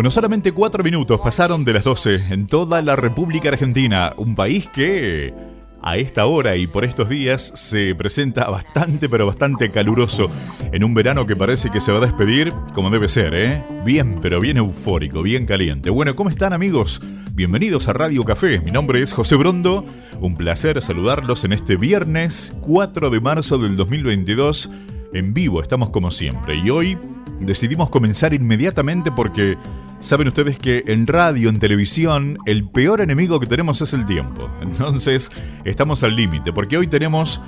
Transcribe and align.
Bueno, 0.00 0.10
solamente 0.10 0.52
cuatro 0.52 0.82
minutos 0.82 1.20
pasaron 1.20 1.62
de 1.62 1.74
las 1.74 1.84
12 1.84 2.32
en 2.32 2.46
toda 2.46 2.80
la 2.80 2.96
República 2.96 3.50
Argentina, 3.50 4.14
un 4.16 4.34
país 4.34 4.66
que 4.66 5.34
a 5.82 5.98
esta 5.98 6.24
hora 6.24 6.56
y 6.56 6.66
por 6.66 6.86
estos 6.86 7.10
días 7.10 7.52
se 7.54 7.94
presenta 7.94 8.48
bastante 8.48 9.10
pero 9.10 9.26
bastante 9.26 9.70
caluroso 9.70 10.30
en 10.72 10.84
un 10.84 10.94
verano 10.94 11.26
que 11.26 11.36
parece 11.36 11.68
que 11.68 11.82
se 11.82 11.92
va 11.92 11.98
a 11.98 12.06
despedir 12.06 12.50
como 12.72 12.88
debe 12.88 13.10
ser, 13.10 13.34
¿eh? 13.34 13.62
Bien, 13.84 14.20
pero 14.22 14.40
bien 14.40 14.56
eufórico, 14.56 15.22
bien 15.22 15.44
caliente. 15.44 15.90
Bueno, 15.90 16.16
¿cómo 16.16 16.30
están 16.30 16.54
amigos? 16.54 17.02
Bienvenidos 17.34 17.86
a 17.88 17.92
Radio 17.92 18.24
Café. 18.24 18.58
Mi 18.60 18.70
nombre 18.70 19.02
es 19.02 19.12
José 19.12 19.36
Brondo. 19.36 19.84
Un 20.18 20.34
placer 20.34 20.80
saludarlos 20.80 21.44
en 21.44 21.52
este 21.52 21.76
viernes 21.76 22.56
4 22.62 23.10
de 23.10 23.20
marzo 23.20 23.58
del 23.58 23.76
2022. 23.76 24.70
En 25.12 25.34
vivo 25.34 25.60
estamos 25.60 25.90
como 25.90 26.10
siempre 26.10 26.56
y 26.56 26.70
hoy 26.70 26.96
decidimos 27.40 27.90
comenzar 27.90 28.32
inmediatamente 28.32 29.10
porque 29.10 29.58
Saben 30.00 30.28
ustedes 30.28 30.56
que 30.56 30.82
en 30.86 31.06
radio, 31.06 31.50
en 31.50 31.58
televisión, 31.58 32.38
el 32.46 32.66
peor 32.66 33.02
enemigo 33.02 33.38
que 33.38 33.46
tenemos 33.46 33.82
es 33.82 33.92
el 33.92 34.06
tiempo. 34.06 34.50
Entonces, 34.62 35.30
estamos 35.66 36.02
al 36.02 36.16
límite, 36.16 36.54
porque 36.54 36.78
hoy 36.78 36.86
tenemos 36.86 37.38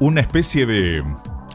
una 0.00 0.22
especie 0.22 0.64
de 0.64 1.04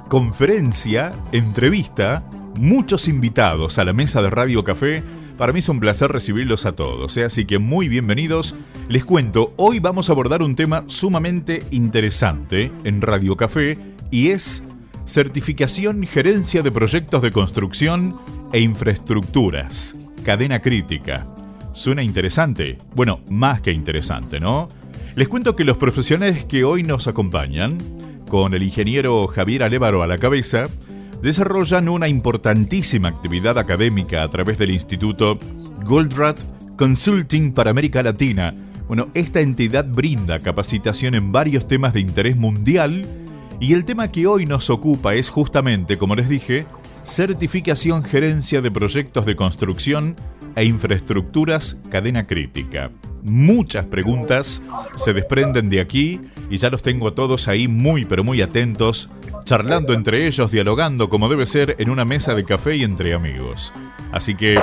conferencia, 0.10 1.12
entrevista, 1.32 2.24
muchos 2.60 3.08
invitados 3.08 3.80
a 3.80 3.84
la 3.84 3.94
mesa 3.94 4.22
de 4.22 4.30
Radio 4.30 4.64
Café. 4.64 5.02
Para 5.40 5.54
mí 5.54 5.60
es 5.60 5.70
un 5.70 5.80
placer 5.80 6.12
recibirlos 6.12 6.68
a 6.68 6.74
todos, 6.74 7.18
¿eh? 7.18 7.24
así 7.24 7.46
que 7.46 7.58
muy 7.58 7.88
bienvenidos. 7.88 8.56
Les 8.90 9.04
cuento, 9.04 9.56
hoy 9.58 9.80
vamos 9.80 10.10
a 10.10 10.12
abordar 10.12 10.44
un 10.44 10.56
tema 10.56 10.84
sumamente 10.86 11.64
interesante 11.72 12.72
en 12.84 13.02
Radio 13.02 13.36
Café 13.38 13.76
y 14.12 14.30
es 14.30 14.64
certificación 15.08 16.04
gerencia 16.04 16.62
de 16.62 16.72
proyectos 16.72 17.24
de 17.24 17.32
construcción 17.32 18.20
e 18.52 18.60
infraestructuras 18.60 19.98
cadena 20.24 20.62
crítica. 20.62 21.28
¿Suena 21.74 22.02
interesante? 22.02 22.78
Bueno, 22.96 23.20
más 23.30 23.62
que 23.62 23.72
interesante, 23.72 24.40
¿no? 24.40 24.70
Les 25.16 25.28
cuento 25.28 25.56
que 25.56 25.66
los 25.66 25.78
profesionales 25.78 26.46
que 26.46 26.64
hoy 26.64 26.84
nos 26.84 27.08
acompañan, 27.08 27.78
con 28.28 28.54
el 28.54 28.64
ingeniero 28.64 29.28
Javier 29.28 29.64
Alévaro 29.64 30.02
a 30.02 30.08
la 30.08 30.18
cabeza, 30.18 30.66
desarrollan 31.22 31.88
una 31.90 32.08
importantísima 32.08 33.10
actividad 33.10 33.58
académica 33.58 34.24
a 34.24 34.30
través 34.30 34.58
del 34.58 34.72
Instituto 34.72 35.38
Goldratt 35.86 36.40
Consulting 36.76 37.54
para 37.54 37.70
América 37.70 38.02
Latina. 38.02 38.52
Bueno, 38.88 39.10
esta 39.14 39.40
entidad 39.40 39.86
brinda 39.86 40.40
capacitación 40.40 41.16
en 41.16 41.32
varios 41.32 41.68
temas 41.68 41.94
de 41.94 42.02
interés 42.02 42.36
mundial 42.36 43.06
y 43.60 43.74
el 43.74 43.86
tema 43.86 44.12
que 44.12 44.28
hoy 44.28 44.46
nos 44.46 44.70
ocupa 44.70 45.14
es 45.16 45.30
justamente, 45.30 45.98
como 45.98 46.16
les 46.16 46.28
dije, 46.28 46.66
certificación 47.04 48.04
gerencia 48.04 48.62
de 48.62 48.72
proyectos 48.72 49.26
de 49.26 49.36
construcción 49.36 50.16
e 50.56 50.66
infraestructuras 50.66 51.78
cadena 51.90 52.28
crítica. 52.28 52.92
Muchas 53.24 53.86
preguntas 53.86 54.62
se 54.96 55.14
desprenden 55.14 55.70
de 55.70 55.80
aquí 55.80 56.20
y 56.50 56.58
ya 56.58 56.70
los 56.70 56.84
tengo 56.84 57.08
a 57.08 57.16
todos 57.16 57.48
ahí 57.48 57.68
muy 57.68 58.06
pero 58.06 58.24
muy 58.24 58.42
atentos, 58.42 59.10
charlando 59.46 59.94
entre 59.94 60.28
ellos, 60.28 60.52
dialogando 60.52 61.10
como 61.10 61.30
debe 61.30 61.46
ser 61.46 61.76
en 61.80 61.90
una 61.90 62.06
mesa 62.06 62.36
de 62.36 62.44
café 62.44 62.76
y 62.76 62.84
entre 62.84 63.14
amigos. 63.14 63.74
Así 64.12 64.36
que 64.36 64.60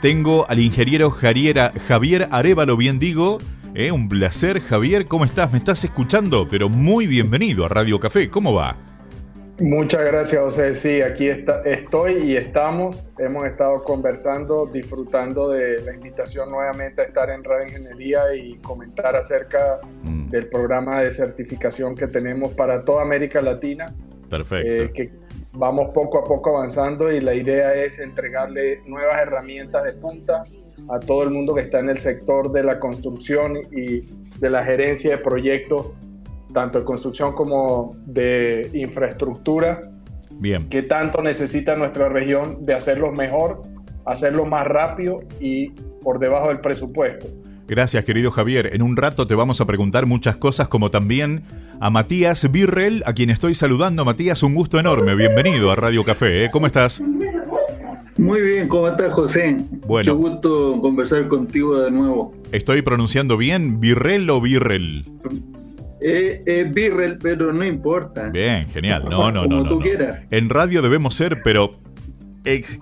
tengo 0.00 0.48
al 0.48 0.60
ingeniero 0.60 1.10
Jariera, 1.10 1.72
Javier 1.86 2.28
Arevalo, 2.30 2.76
bien 2.76 2.98
digo. 2.98 3.38
Eh, 3.74 3.92
un 3.92 4.08
placer, 4.08 4.60
Javier. 4.60 5.04
¿Cómo 5.04 5.24
estás? 5.24 5.52
¿Me 5.52 5.58
estás 5.58 5.84
escuchando? 5.84 6.48
Pero 6.48 6.68
muy 6.68 7.06
bienvenido 7.06 7.64
a 7.64 7.68
Radio 7.68 8.00
Café. 8.00 8.30
¿Cómo 8.30 8.52
va? 8.54 8.76
Muchas 9.60 10.04
gracias, 10.04 10.40
José. 10.40 10.74
Sí, 10.74 11.02
aquí 11.02 11.28
está, 11.28 11.62
estoy 11.62 12.18
y 12.18 12.36
estamos. 12.36 13.10
Hemos 13.18 13.44
estado 13.44 13.82
conversando, 13.82 14.66
disfrutando 14.66 15.50
de 15.50 15.82
la 15.82 15.94
invitación 15.94 16.50
nuevamente 16.50 17.02
a 17.02 17.04
estar 17.06 17.28
en 17.30 17.42
Radio 17.42 17.66
Ingeniería 17.66 18.34
y 18.36 18.56
comentar 18.58 19.16
acerca 19.16 19.80
mm. 20.04 20.28
del 20.28 20.48
programa 20.48 21.02
de 21.02 21.10
certificación 21.10 21.96
que 21.96 22.06
tenemos 22.06 22.52
para 22.54 22.84
toda 22.84 23.02
América 23.02 23.40
Latina. 23.40 23.86
Perfecto. 24.30 24.70
Eh, 24.70 24.92
que 24.92 25.10
vamos 25.54 25.90
poco 25.92 26.18
a 26.18 26.24
poco 26.24 26.56
avanzando 26.56 27.10
y 27.10 27.20
la 27.20 27.34
idea 27.34 27.74
es 27.74 27.98
entregarle 27.98 28.80
nuevas 28.86 29.18
herramientas 29.20 29.82
de 29.82 29.92
punta 29.94 30.44
a 30.88 31.00
todo 31.00 31.24
el 31.24 31.30
mundo 31.30 31.54
que 31.54 31.62
está 31.62 31.80
en 31.80 31.88
el 31.88 31.98
sector 31.98 32.52
de 32.52 32.62
la 32.62 32.78
construcción 32.78 33.58
y 33.72 34.02
de 34.38 34.50
la 34.50 34.64
gerencia 34.64 35.16
de 35.16 35.18
proyectos 35.18 35.86
tanto 36.52 36.78
de 36.78 36.84
construcción 36.84 37.34
como 37.34 37.90
de 38.06 38.70
infraestructura. 38.74 39.80
Bien. 40.38 40.68
Que 40.68 40.82
tanto 40.82 41.22
necesita 41.22 41.74
nuestra 41.74 42.08
región 42.08 42.64
de 42.64 42.74
hacerlo 42.74 43.12
mejor, 43.12 43.62
hacerlo 44.04 44.44
más 44.44 44.66
rápido 44.66 45.20
y 45.40 45.70
por 46.02 46.18
debajo 46.18 46.48
del 46.48 46.60
presupuesto. 46.60 47.26
Gracias, 47.66 48.02
querido 48.04 48.30
Javier. 48.30 48.70
En 48.72 48.80
un 48.80 48.96
rato 48.96 49.26
te 49.26 49.34
vamos 49.34 49.60
a 49.60 49.66
preguntar 49.66 50.06
muchas 50.06 50.36
cosas, 50.36 50.68
como 50.68 50.90
también 50.90 51.42
a 51.80 51.90
Matías 51.90 52.50
Birrell, 52.50 53.02
a 53.04 53.12
quien 53.12 53.28
estoy 53.28 53.54
saludando. 53.54 54.06
Matías, 54.06 54.42
un 54.42 54.54
gusto 54.54 54.80
enorme. 54.80 55.14
Bienvenido 55.14 55.70
a 55.70 55.76
Radio 55.76 56.02
Café. 56.02 56.44
¿eh? 56.44 56.48
¿Cómo 56.50 56.66
estás? 56.66 57.02
Muy 58.16 58.40
bien, 58.40 58.68
¿cómo 58.68 58.88
estás, 58.88 59.12
José? 59.12 59.58
Bueno. 59.86 60.14
Mucho 60.14 60.30
gusto 60.30 60.76
conversar 60.80 61.28
contigo 61.28 61.78
de 61.80 61.90
nuevo. 61.90 62.34
¿Estoy 62.52 62.80
pronunciando 62.80 63.36
bien? 63.36 63.80
¿Birrell 63.80 64.30
o 64.30 64.40
Birrell? 64.40 65.04
Eh, 66.00 66.42
eh, 66.46 66.70
Birrell, 66.72 67.18
pero 67.18 67.52
no 67.52 67.64
importa. 67.64 68.30
Bien, 68.30 68.66
genial. 68.68 69.04
No, 69.10 69.30
no, 69.32 69.46
no. 69.46 69.58
Como 69.58 69.68
tú 69.68 69.80
quieras. 69.80 70.26
En 70.30 70.48
radio 70.48 70.82
debemos 70.82 71.14
ser, 71.14 71.42
pero 71.42 71.72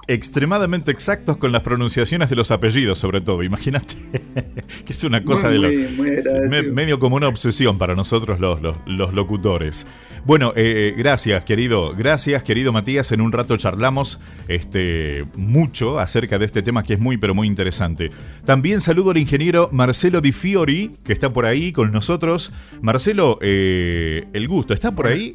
extremadamente 0.07 0.91
exactos 0.91 1.37
con 1.37 1.53
las 1.53 1.63
pronunciaciones 1.63 2.31
de 2.31 2.37
los 2.37 2.51
apellidos, 2.51 2.99
sobre 2.99 3.21
todo. 3.21 3.43
Imagínate 3.43 3.95
que 4.85 4.93
es 4.93 5.05
una 5.05 5.25
cosa 5.25 5.51
de 5.51 5.59
lo, 5.59 6.73
medio 6.73 6.99
como 6.99 7.17
una 7.17 7.29
obsesión 7.29 7.79
para 7.79 7.95
nosotros 7.95 8.41
los, 8.41 8.61
los, 8.87 9.15
locutores. 9.15 9.87
Bueno, 10.25 10.53
eh, 10.57 10.95
gracias, 10.97 11.45
querido. 11.45 11.95
Gracias, 11.95 12.43
querido 12.43 12.73
Matías. 12.73 13.13
En 13.13 13.21
un 13.21 13.33
rato 13.33 13.57
charlamos 13.57 14.21
este, 14.49 15.25
mucho 15.37 16.01
acerca 16.01 16.39
de 16.39 16.47
este 16.47 16.63
tema 16.63 16.83
que 16.83 16.95
es 16.95 17.01
muy, 17.01 17.17
pero 17.17 17.35
muy 17.35 17.47
interesante. 17.47 18.11
También 18.45 18.81
saludo 18.81 19.11
al 19.11 19.19
ingeniero 19.19 19.69
Marcelo 19.73 20.21
Di 20.21 20.33
Fiori, 20.33 20.97
que 21.05 21.13
está 21.13 21.33
por 21.33 21.47
ahí 21.47 21.73
con 21.73 21.93
nosotros. 21.93 22.53
Marcelo, 22.83 23.39
eh, 23.41 24.25
el 24.33 24.49
gusto, 24.49 24.75
¿está 24.75 24.93
por 24.93 25.07
ahí? 25.07 25.33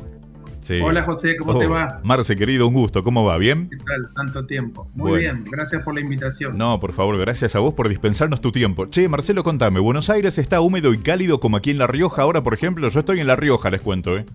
Hola 0.84 1.04
José, 1.04 1.36
¿cómo 1.38 1.58
te 1.58 1.66
oh, 1.66 1.72
va? 1.72 2.00
Marce, 2.04 2.36
querido, 2.36 2.68
un 2.68 2.74
gusto, 2.74 3.04
¿cómo 3.04 3.26
va? 3.26 3.38
¿Bien? 3.38 3.70
¿Qué 3.70 3.78
tal? 3.78 4.14
Tanto 4.14 4.46
tiempo. 4.46 4.88
Muy 4.94 5.22
bien, 5.22 5.44
gracias 5.50 5.84
por 5.84 5.96
la 5.96 6.02
invitación. 6.02 6.58
No, 6.58 6.80
por 6.80 6.92
favor, 6.92 7.18
gracias 7.18 7.56
a 7.56 7.60
vos 7.60 7.74
por 7.74 7.90
dispensarnos 7.90 8.42
tu 8.42 8.52
tiempo. 8.52 8.86
Che, 8.88 9.10
Marcelo, 9.10 9.44
contame, 9.44 9.80
¿Buenos 9.80 10.10
Aires 10.10 10.38
está 10.38 10.62
húmedo 10.62 10.94
y 10.94 11.00
cálido 11.00 11.40
como 11.40 11.58
aquí 11.58 11.72
en 11.72 11.78
La 11.80 11.88
Rioja 11.88 12.22
ahora, 12.22 12.44
por 12.44 12.54
ejemplo? 12.54 12.88
Yo 12.90 13.00
estoy 13.00 13.20
en 13.20 13.28
La 13.28 13.36
Rioja, 13.36 13.70
les 13.70 13.82
cuento, 13.82 14.18
¿eh? 14.18 14.26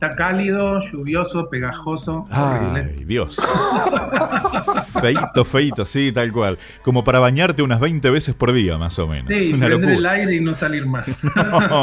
Está 0.00 0.16
cálido, 0.16 0.80
lluvioso, 0.80 1.50
pegajoso. 1.50 2.24
Ay, 2.30 3.04
Dios. 3.04 3.36
feito, 4.98 5.44
feito, 5.44 5.84
sí, 5.84 6.10
tal 6.10 6.32
cual. 6.32 6.58
Como 6.80 7.04
para 7.04 7.18
bañarte 7.18 7.62
unas 7.62 7.80
20 7.80 8.08
veces 8.08 8.34
por 8.34 8.54
día, 8.54 8.78
más 8.78 8.98
o 8.98 9.06
menos. 9.06 9.30
Sí, 9.30 9.52
Una 9.52 9.66
prender 9.66 9.90
el 9.90 10.06
aire 10.06 10.36
y 10.36 10.40
no 10.40 10.54
salir 10.54 10.86
más. 10.86 11.14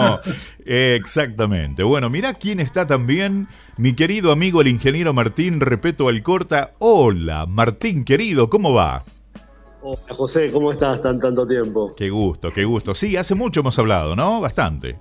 exactamente. 0.66 1.84
Bueno, 1.84 2.10
mira 2.10 2.34
quién 2.34 2.60
está 2.60 2.88
también. 2.88 3.50
Mi 3.78 3.94
querido 3.94 4.32
amigo 4.32 4.62
el 4.62 4.70
ingeniero 4.70 5.14
Martín 5.14 5.60
Repeto 5.60 6.10
Alcorta. 6.10 6.72
Hola, 6.80 7.46
Martín 7.46 8.04
querido, 8.04 8.50
¿cómo 8.50 8.74
va? 8.74 9.04
Hola 9.84 10.16
José, 10.16 10.50
¿cómo 10.52 10.72
estás 10.72 11.04
tan 11.04 11.20
tanto 11.20 11.46
tiempo? 11.46 11.94
Qué 11.96 12.10
gusto, 12.10 12.52
qué 12.52 12.66
gusto. 12.66 12.96
Sí, 12.96 13.16
hace 13.16 13.36
mucho 13.36 13.60
hemos 13.60 13.78
hablado, 13.78 14.16
¿no? 14.16 14.42
Bastante. 14.42 14.98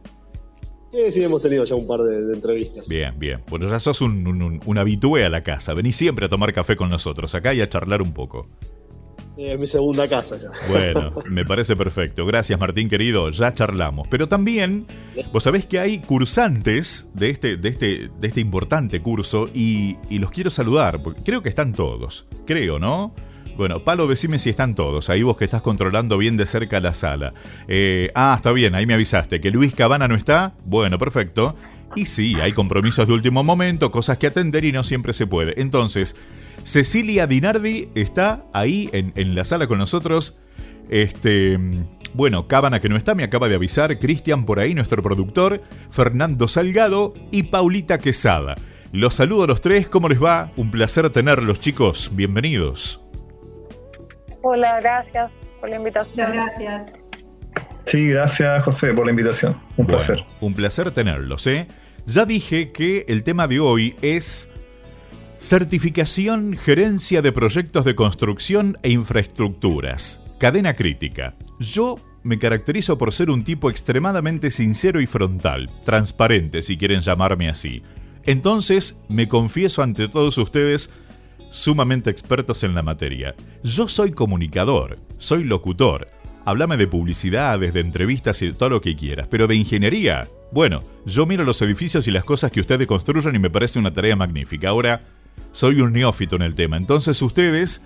Sí, 0.93 0.99
sí, 1.13 1.23
hemos 1.23 1.43
tenido 1.43 1.65
ya 1.65 1.75
un 1.75 1.87
par 1.87 2.01
de, 2.01 2.33
entrevistas. 2.33 2.87
Bien, 2.87 3.19
bien. 3.19 3.43
Bueno, 3.49 3.69
ya 3.69 3.81
sos 3.81 4.01
un, 4.01 4.27
un, 4.27 4.61
un, 4.65 4.79
habitué 4.79 5.25
a 5.25 5.29
la 5.29 5.43
casa. 5.43 5.75
Venís 5.75 5.97
siempre 5.97 6.27
a 6.27 6.29
tomar 6.29 6.53
café 6.53 6.77
con 6.77 6.89
nosotros 6.89 7.35
acá 7.35 7.53
y 7.53 7.61
a 7.61 7.69
charlar 7.69 8.03
un 8.03 8.15
poco. 8.15 8.49
Es 9.37 9.59
mi 9.59 9.67
segunda 9.67 10.09
casa 10.09 10.39
ya. 10.39 10.51
Bueno, 10.71 11.13
me 11.31 11.45
parece 11.45 11.77
perfecto. 11.77 12.25
Gracias, 12.25 12.59
Martín 12.59 12.89
querido. 12.89 13.29
Ya 13.31 13.53
charlamos. 13.53 14.09
Pero 14.09 14.29
también, 14.29 14.87
vos 15.33 15.43
sabés 15.43 15.67
que 15.67 15.79
hay 15.79 15.99
cursantes 15.99 17.11
de 17.13 17.31
este, 17.31 17.57
de 17.59 17.69
este, 17.69 18.11
de 18.19 18.29
este 18.29 18.41
importante 18.41 19.01
curso 19.03 19.47
y, 19.53 19.97
y 20.09 20.19
los 20.21 20.31
quiero 20.31 20.49
saludar, 20.49 21.03
porque 21.03 21.23
creo 21.23 21.43
que 21.43 21.51
están 21.51 21.75
todos. 21.75 22.27
Creo, 22.47 22.79
¿no? 22.79 23.15
Bueno, 23.57 23.81
Palo, 23.81 24.07
decime 24.07 24.39
si 24.39 24.51
están 24.51 24.75
todos. 24.75 25.09
Ahí 25.09 25.23
vos 25.23 25.37
que 25.37 25.45
estás 25.45 25.63
controlando 25.63 26.19
bien 26.19 26.37
de 26.37 26.45
cerca 26.45 26.79
la 26.79 26.93
sala. 26.93 27.33
Eh, 27.69 28.11
ah, 28.15 28.35
está 28.37 28.53
bien, 28.53 28.75
ahí 28.75 28.85
me 28.85 28.95
avisaste. 28.95 29.41
¿Que 29.41 29.51
Luis 29.51 29.75
Cabana 29.75 30.09
no 30.09 30.15
está? 30.15 30.53
Bueno, 30.67 30.99
perfecto. 30.99 31.57
Y 31.95 32.07
sí, 32.07 32.35
hay 32.35 32.53
compromisos 32.53 33.09
de 33.09 33.15
último 33.15 33.43
momento, 33.43 33.91
cosas 33.91 34.19
que 34.19 34.27
atender 34.27 34.67
y 34.67 34.73
no 34.73 34.85
siempre 34.85 35.15
se 35.15 35.27
puede. 35.27 35.59
Entonces, 35.61 36.17
Cecilia 36.65 37.27
Dinardi 37.27 37.89
está 37.95 38.45
ahí 38.53 38.91
en, 38.93 39.13
en 39.17 39.35
la 39.35 39.45
sala 39.45 39.67
con 39.67 39.79
nosotros. 39.79 40.37
Este. 40.91 41.59
Bueno, 42.13 42.49
Cabana 42.49 42.81
que 42.81 42.89
no 42.89 42.97
está, 42.97 43.15
me 43.15 43.25
acaba 43.25 43.49
de 43.49 43.55
avisar. 43.55 43.99
Cristian 43.99 44.45
por 44.45 44.61
ahí, 44.61 44.75
nuestro 44.75 45.03
productor. 45.03 45.63
Fernando 45.91 46.47
Salgado 46.49 47.15
y 47.31 47.45
Paulita 47.45 47.99
Quesada. 47.99 48.55
Los 48.93 49.15
saludo 49.15 49.45
a 49.45 49.47
los 49.47 49.61
tres, 49.61 49.89
¿cómo 49.89 50.09
les 50.09 50.23
va? 50.23 50.53
Un 50.57 50.71
placer 50.71 51.09
tenerlos, 51.11 51.61
chicos. 51.61 52.11
Bienvenidos. 52.15 53.06
Hola, 54.49 54.79
gracias 54.81 55.33
por 55.59 55.69
la 55.69 55.75
invitación. 55.75 56.31
Gracias. 56.31 56.93
Sí, 57.85 58.11
gracias 58.11 58.65
José 58.65 58.95
por 58.95 59.05
la 59.05 59.11
invitación. 59.11 59.61
Un 59.77 59.87
placer. 59.87 60.25
Un 60.41 60.55
placer 60.55 60.93
tenerlos, 60.93 61.49
¿eh? 61.49 61.67
Ya 62.07 62.25
dije 62.27 62.71
que 62.71 63.05
el 63.09 63.25
tema 63.25 63.49
de 63.49 63.59
hoy 63.59 63.97
es 64.03 64.49
certificación, 65.41 66.57
gerencia 66.57 67.23
de 67.23 67.33
proyectos 67.33 67.85
de 67.85 67.97
construcción 67.97 68.79
e 68.85 68.91
infraestructuras. 68.91 70.23
Cadena 70.39 70.77
crítica. 70.77 71.35
Yo 71.59 71.97
me 72.23 72.39
caracterizo 72.39 72.99
por 72.99 73.13
ser 73.13 73.31
un 73.31 73.43
tipo 73.43 73.69
extremadamente 73.69 74.53
sincero 74.53 75.01
y 75.01 75.07
frontal, 75.07 75.69
transparente 75.85 76.63
si 76.63 76.79
quieren 76.79 77.01
llamarme 77.01 77.49
así. 77.49 77.83
Entonces, 78.23 78.97
me 79.09 79.27
confieso 79.27 79.83
ante 79.83 80.07
todos 80.07 80.39
ustedes 80.39 80.93
sumamente 81.57 82.11
expertos 82.11 82.63
en 82.65 82.75
la 82.75 82.83
materia. 82.83 83.35
Yo 83.65 83.89
soy 83.89 84.13
comunicador, 84.13 84.99
soy 85.17 85.43
locutor. 85.45 86.09
Háblame 86.45 86.77
de 86.77 86.87
publicidades, 86.87 87.73
de 87.73 87.81
entrevistas 87.81 88.41
y 88.43 88.53
todo 88.53 88.69
lo 88.69 88.81
que 88.81 88.95
quieras, 88.95 89.27
pero 89.31 89.47
de 89.47 89.57
ingeniería. 89.57 90.29
Bueno, 90.53 90.81
yo 91.07 91.27
miro 91.27 91.45
los 91.45 91.61
edificios 91.63 92.07
y 92.07 92.13
las 92.13 92.25
cosas 92.25 92.53
que 92.53 92.61
ustedes 92.61 92.87
construyen 92.87 93.35
y 93.35 93.39
me 93.39 93.51
parece 93.51 93.79
una 93.79 93.93
tarea 93.93 94.15
magnífica. 94.15 94.69
Ahora, 94.69 95.01
soy 95.51 95.81
un 95.81 95.93
neófito 95.93 96.37
en 96.37 96.43
el 96.43 96.55
tema, 96.55 96.77
entonces 96.77 97.21
ustedes 97.23 97.83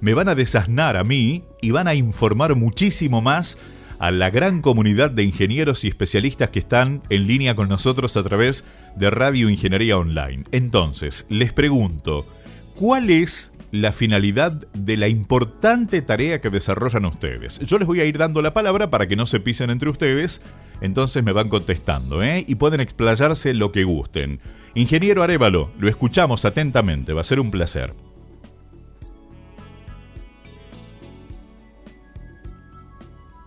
me 0.00 0.14
van 0.14 0.28
a 0.28 0.34
desasnar 0.34 0.96
a 0.96 1.02
mí 1.02 1.44
y 1.62 1.70
van 1.70 1.88
a 1.88 1.94
informar 1.94 2.54
muchísimo 2.54 3.22
más 3.22 3.58
a 3.98 4.10
la 4.10 4.28
gran 4.28 4.60
comunidad 4.60 5.10
de 5.10 5.24
ingenieros 5.24 5.84
y 5.84 5.88
especialistas 5.88 6.50
que 6.50 6.58
están 6.58 7.02
en 7.08 7.26
línea 7.26 7.54
con 7.54 7.68
nosotros 7.68 8.16
a 8.18 8.22
través 8.22 8.64
de 8.96 9.08
Radio 9.10 9.48
Ingeniería 9.48 9.96
Online. 9.96 10.44
Entonces, 10.52 11.26
les 11.30 11.52
pregunto, 11.52 12.26
¿cuál 12.74 13.10
es 13.10 13.52
la 13.70 13.92
finalidad 13.92 14.52
de 14.72 14.96
la 14.96 15.08
importante 15.08 16.02
tarea 16.02 16.40
que 16.40 16.50
desarrollan 16.50 17.04
ustedes? 17.06 17.58
Yo 17.60 17.78
les 17.78 17.86
voy 17.86 18.00
a 18.00 18.04
ir 18.04 18.18
dando 18.18 18.42
la 18.42 18.54
palabra 18.54 18.90
para 18.90 19.06
que 19.06 19.16
no 19.16 19.26
se 19.26 19.40
pisen 19.40 19.70
entre 19.70 19.88
ustedes, 19.88 20.42
entonces 20.80 21.22
me 21.24 21.32
van 21.32 21.48
contestando, 21.48 22.22
¿eh? 22.22 22.44
Y 22.46 22.56
pueden 22.56 22.80
explayarse 22.80 23.54
lo 23.54 23.72
que 23.72 23.84
gusten. 23.84 24.40
Ingeniero 24.74 25.22
Arevalo, 25.22 25.70
lo 25.78 25.88
escuchamos 25.88 26.44
atentamente, 26.44 27.12
va 27.12 27.20
a 27.20 27.24
ser 27.24 27.40
un 27.40 27.50
placer. 27.50 27.92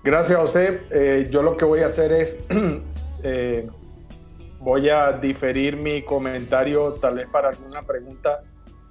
Gracias, 0.04 0.40
José. 0.40 0.84
Eh, 0.90 1.28
yo 1.30 1.42
lo 1.42 1.58
que 1.58 1.66
voy 1.66 1.82
a 1.82 1.88
hacer 1.88 2.14
es, 2.14 2.40
eh, 3.24 3.68
voy 4.60 4.90
a 4.90 5.12
diferir 5.12 5.76
mi 5.76 6.02
comentario 6.02 6.94
tal 6.94 7.16
vez 7.16 7.28
para 7.28 7.50
alguna 7.50 7.82
pregunta. 7.82 8.40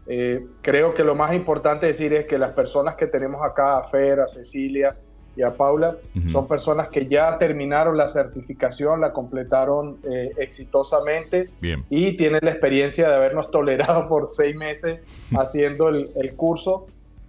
Eh, 0.08 0.46
creo 0.62 0.94
que 0.94 1.02
lo 1.04 1.14
más 1.14 1.34
importante 1.34 1.86
decir 1.86 2.12
es 2.12 2.26
que 2.26 2.38
las 2.38 2.52
personas 2.52 2.94
que 2.94 3.06
tenemos 3.06 3.44
acá, 3.44 3.78
a 3.78 3.84
Fer, 3.84 4.20
a 4.20 4.26
Cecilia 4.26 4.94
y 5.36 5.42
a 5.42 5.54
Paula, 5.54 5.96
son 6.32 6.48
personas 6.48 6.88
que 6.88 7.06
ya 7.06 7.36
terminaron 7.36 7.96
la 7.96 8.08
certificación, 8.08 9.02
la 9.02 9.12
completaron 9.12 9.98
exitosamente 10.38 11.50
y 11.90 12.16
tienen 12.16 12.40
la 12.42 12.52
experiencia 12.52 13.06
de 13.06 13.16
habernos 13.16 13.50
tolerado 13.50 14.08
por 14.08 14.30
seis 14.30 14.56
meses 14.56 15.00
haciendo 15.36 15.90
el, 15.90 16.10
el 16.16 16.34
curso. 16.36 16.86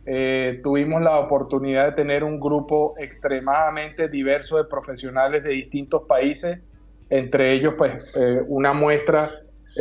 Eh, 0.10 0.62
tuvimos 0.64 1.02
la 1.02 1.20
oportunidad 1.20 1.88
de 1.88 1.92
tener 1.92 2.24
un 2.24 2.40
grupo 2.40 2.96
extremadamente 2.98 4.08
diverso 4.08 4.56
de 4.56 4.64
profesionales 4.64 5.44
de 5.44 5.50
distintos 5.50 6.04
países, 6.04 6.60
entre 7.10 7.54
ellos 7.54 7.74
pues 7.78 8.16
eh, 8.16 8.42
una 8.48 8.72
muestra 8.72 9.32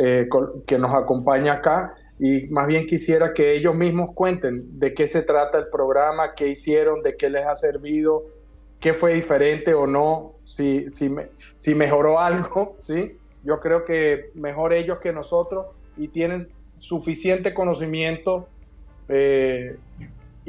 eh, 0.03 0.27
que 0.65 0.77
nos 0.77 0.93
acompaña 0.93 1.53
acá 1.53 1.95
y 2.19 2.47
más 2.47 2.67
bien 2.67 2.87
quisiera 2.87 3.33
que 3.33 3.53
ellos 3.53 3.75
mismos 3.75 4.13
cuenten 4.13 4.79
de 4.79 4.93
qué 4.93 5.07
se 5.07 5.21
trata 5.21 5.59
el 5.59 5.67
programa, 5.67 6.33
qué 6.35 6.47
hicieron, 6.47 7.03
de 7.03 7.15
qué 7.15 7.29
les 7.29 7.45
ha 7.45 7.55
servido, 7.55 8.25
qué 8.79 8.93
fue 8.93 9.13
diferente 9.13 9.73
o 9.73 9.85
no, 9.85 10.33
si, 10.43 10.89
si, 10.89 11.13
si 11.55 11.75
mejoró 11.75 12.19
algo, 12.19 12.77
¿sí? 12.79 13.17
Yo 13.43 13.59
creo 13.59 13.85
que 13.85 14.31
mejor 14.33 14.73
ellos 14.73 14.99
que 14.99 15.13
nosotros 15.13 15.67
y 15.95 16.07
tienen 16.07 16.49
suficiente 16.79 17.53
conocimiento 17.53 18.47
eh, 19.09 19.77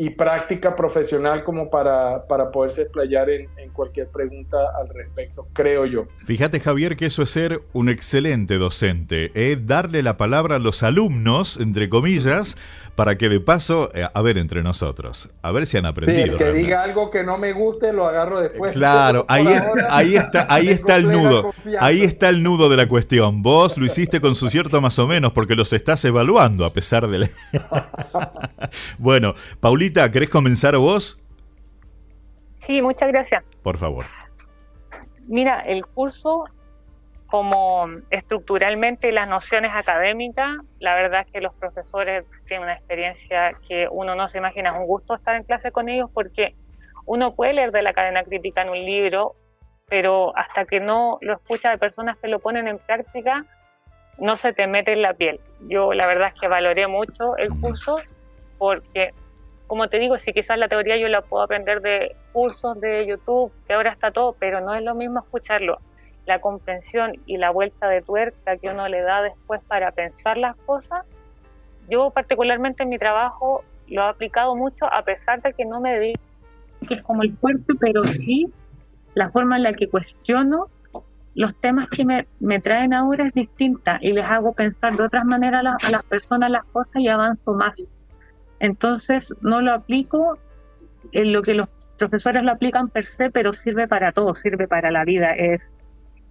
y 0.00 0.10
práctica 0.10 0.76
profesional 0.76 1.42
como 1.42 1.70
para, 1.70 2.24
para 2.28 2.52
poderse 2.52 2.82
explayar 2.82 3.28
en, 3.30 3.48
en, 3.56 3.70
cualquier 3.70 4.06
pregunta 4.06 4.56
al 4.80 4.88
respecto, 4.90 5.48
creo 5.52 5.86
yo. 5.86 6.06
Fíjate 6.24 6.60
Javier 6.60 6.96
que 6.96 7.06
eso 7.06 7.24
es 7.24 7.30
ser 7.30 7.62
un 7.72 7.88
excelente 7.88 8.58
docente, 8.58 9.32
es 9.34 9.66
darle 9.66 10.04
la 10.04 10.16
palabra 10.16 10.56
a 10.56 10.58
los 10.60 10.84
alumnos, 10.84 11.58
entre 11.60 11.88
comillas, 11.88 12.56
para 12.98 13.16
que 13.16 13.28
de 13.28 13.38
paso, 13.38 13.92
eh, 13.94 14.08
a 14.12 14.22
ver 14.22 14.38
entre 14.38 14.60
nosotros, 14.60 15.30
a 15.40 15.52
ver 15.52 15.66
si 15.66 15.76
han 15.76 15.86
aprendido. 15.86 16.24
Sí, 16.24 16.30
el 16.32 16.36
que 16.36 16.52
diga 16.52 16.82
algo 16.82 17.12
que 17.12 17.22
no 17.22 17.38
me 17.38 17.52
guste 17.52 17.92
lo 17.92 18.08
agarro 18.08 18.40
después. 18.40 18.72
Claro, 18.72 19.24
ahí, 19.28 19.46
ahí 19.88 20.16
está, 20.16 20.48
ahí 20.52 20.66
está 20.66 20.96
el 20.96 21.06
nudo, 21.06 21.54
ahí 21.78 22.02
está 22.02 22.28
el 22.28 22.42
nudo 22.42 22.68
de 22.68 22.76
la 22.76 22.88
cuestión. 22.88 23.40
Vos 23.40 23.78
lo 23.78 23.86
hiciste 23.86 24.20
con 24.20 24.34
su 24.34 24.50
cierto 24.50 24.80
más 24.80 24.98
o 24.98 25.06
menos 25.06 25.30
porque 25.30 25.54
los 25.54 25.72
estás 25.72 26.04
evaluando 26.06 26.64
a 26.64 26.72
pesar 26.72 27.06
de... 27.06 27.30
bueno, 28.98 29.36
Paulita, 29.60 30.10
¿querés 30.10 30.28
comenzar 30.28 30.76
vos? 30.76 31.20
Sí, 32.56 32.82
muchas 32.82 33.12
gracias. 33.12 33.44
Por 33.62 33.78
favor. 33.78 34.06
Mira, 35.28 35.60
el 35.60 35.86
curso 35.86 36.46
como 37.28 37.88
estructuralmente 38.10 39.12
las 39.12 39.28
nociones 39.28 39.72
académicas, 39.74 40.56
la 40.80 40.94
verdad 40.94 41.26
es 41.26 41.32
que 41.32 41.42
los 41.42 41.54
profesores 41.54 42.24
tienen 42.46 42.64
una 42.64 42.72
experiencia 42.72 43.52
que 43.68 43.86
uno 43.90 44.14
no 44.14 44.28
se 44.28 44.38
imagina. 44.38 44.70
Es 44.70 44.80
un 44.80 44.86
gusto 44.86 45.14
estar 45.14 45.36
en 45.36 45.42
clase 45.42 45.70
con 45.70 45.90
ellos 45.90 46.10
porque 46.12 46.54
uno 47.04 47.34
puede 47.34 47.52
leer 47.52 47.70
de 47.70 47.82
la 47.82 47.92
cadena 47.92 48.24
crítica 48.24 48.62
en 48.62 48.70
un 48.70 48.82
libro, 48.82 49.34
pero 49.90 50.34
hasta 50.36 50.64
que 50.64 50.80
no 50.80 51.18
lo 51.20 51.34
escucha 51.34 51.70
de 51.70 51.76
personas 51.76 52.16
que 52.16 52.28
lo 52.28 52.38
ponen 52.38 52.66
en 52.66 52.78
práctica, 52.78 53.44
no 54.16 54.36
se 54.38 54.54
te 54.54 54.66
mete 54.66 54.94
en 54.94 55.02
la 55.02 55.12
piel. 55.12 55.38
Yo 55.68 55.92
la 55.92 56.06
verdad 56.06 56.32
es 56.34 56.40
que 56.40 56.48
valoré 56.48 56.86
mucho 56.86 57.36
el 57.36 57.50
curso 57.60 58.00
porque, 58.56 59.12
como 59.66 59.88
te 59.88 59.98
digo, 59.98 60.16
si 60.16 60.32
quizás 60.32 60.58
la 60.58 60.68
teoría 60.68 60.96
yo 60.96 61.08
la 61.08 61.20
puedo 61.20 61.42
aprender 61.42 61.82
de 61.82 62.16
cursos 62.32 62.80
de 62.80 63.06
YouTube, 63.06 63.52
que 63.66 63.74
ahora 63.74 63.90
está 63.90 64.12
todo, 64.12 64.34
pero 64.38 64.62
no 64.62 64.74
es 64.74 64.82
lo 64.82 64.94
mismo 64.94 65.20
escucharlo 65.20 65.78
la 66.28 66.40
comprensión 66.40 67.14
y 67.24 67.38
la 67.38 67.50
vuelta 67.50 67.88
de 67.88 68.02
tuerca 68.02 68.58
que 68.58 68.68
uno 68.68 68.86
le 68.86 69.00
da 69.00 69.22
después 69.22 69.62
para 69.66 69.92
pensar 69.92 70.36
las 70.36 70.56
cosas, 70.56 71.06
yo 71.88 72.10
particularmente 72.10 72.82
en 72.82 72.90
mi 72.90 72.98
trabajo 72.98 73.64
lo 73.88 74.02
he 74.02 74.08
aplicado 74.08 74.54
mucho 74.54 74.84
a 74.92 75.02
pesar 75.02 75.40
de 75.40 75.54
que 75.54 75.64
no 75.64 75.80
me 75.80 75.98
dedico 75.98 76.22
como 77.02 77.22
el 77.22 77.32
fuerte, 77.32 77.74
pero 77.80 78.04
sí 78.04 78.46
la 79.14 79.30
forma 79.30 79.56
en 79.56 79.62
la 79.64 79.72
que 79.72 79.88
cuestiono 79.88 80.68
los 81.34 81.54
temas 81.60 81.88
que 81.88 82.04
me, 82.04 82.26
me 82.40 82.60
traen 82.60 82.92
ahora 82.92 83.24
es 83.24 83.32
distinta 83.32 83.98
y 84.02 84.12
les 84.12 84.26
hago 84.26 84.52
pensar 84.52 84.94
de 84.96 85.04
otras 85.04 85.24
maneras 85.24 85.64
a 85.82 85.90
las 85.90 86.02
personas 86.04 86.50
las 86.50 86.64
cosas 86.64 86.96
y 86.96 87.08
avanzo 87.08 87.54
más. 87.54 87.90
Entonces 88.60 89.32
no 89.40 89.62
lo 89.62 89.72
aplico 89.72 90.38
en 91.12 91.32
lo 91.32 91.42
que 91.42 91.54
los 91.54 91.68
profesores 91.96 92.42
lo 92.42 92.52
aplican 92.52 92.88
per 92.88 93.06
se, 93.06 93.30
pero 93.30 93.54
sirve 93.54 93.88
para 93.88 94.12
todo, 94.12 94.34
sirve 94.34 94.68
para 94.68 94.90
la 94.90 95.04
vida. 95.04 95.32
Es 95.32 95.77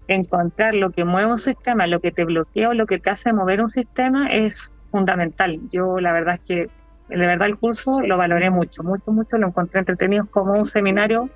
encontrar 0.07 0.73
lo 0.73 0.91
que 0.91 1.05
mueve 1.05 1.31
un 1.31 1.39
sistema, 1.39 1.87
lo 1.87 1.99
que 1.99 2.11
te 2.11 2.25
bloquea 2.25 2.69
o 2.69 2.73
lo 2.73 2.85
que 2.85 2.99
te 2.99 3.09
hace 3.09 3.33
mover 3.33 3.61
un 3.61 3.69
sistema 3.69 4.27
es 4.27 4.71
fundamental. 4.91 5.59
Yo 5.71 5.99
la 5.99 6.13
verdad 6.13 6.35
es 6.35 6.41
que 6.41 6.69
de 7.09 7.17
verdad 7.25 7.47
el 7.47 7.57
curso 7.57 8.01
lo 8.01 8.17
valoré 8.17 8.49
mucho, 8.49 8.83
mucho, 8.83 9.11
mucho, 9.11 9.37
lo 9.37 9.47
encontré 9.47 9.79
entretenido 9.79 10.25
como 10.27 10.53
un 10.53 10.65
seminario 10.65 11.29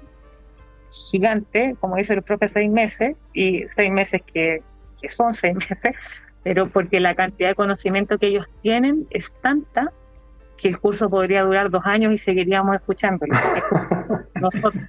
gigante, 0.91 1.75
como 1.79 1.95
dice 1.95 2.13
el 2.13 2.21
profe, 2.21 2.49
seis 2.49 2.69
meses, 2.69 3.15
y 3.33 3.65
seis 3.69 3.91
meses 3.91 4.21
que, 4.21 4.61
que 5.01 5.09
son 5.09 5.33
seis 5.33 5.55
meses, 5.69 5.95
pero 6.43 6.65
porque 6.73 6.99
la 6.99 7.15
cantidad 7.15 7.49
de 7.49 7.55
conocimiento 7.55 8.17
que 8.17 8.27
ellos 8.27 8.49
tienen 8.61 9.07
es 9.09 9.31
tanta 9.41 9.91
que 10.57 10.67
el 10.67 10.79
curso 10.79 11.09
podría 11.09 11.43
durar 11.43 11.69
dos 11.69 11.85
años 11.85 12.13
y 12.13 12.17
seguiríamos 12.17 12.75
escuchándolo. 12.75 13.33
Nosotros, 14.41 14.83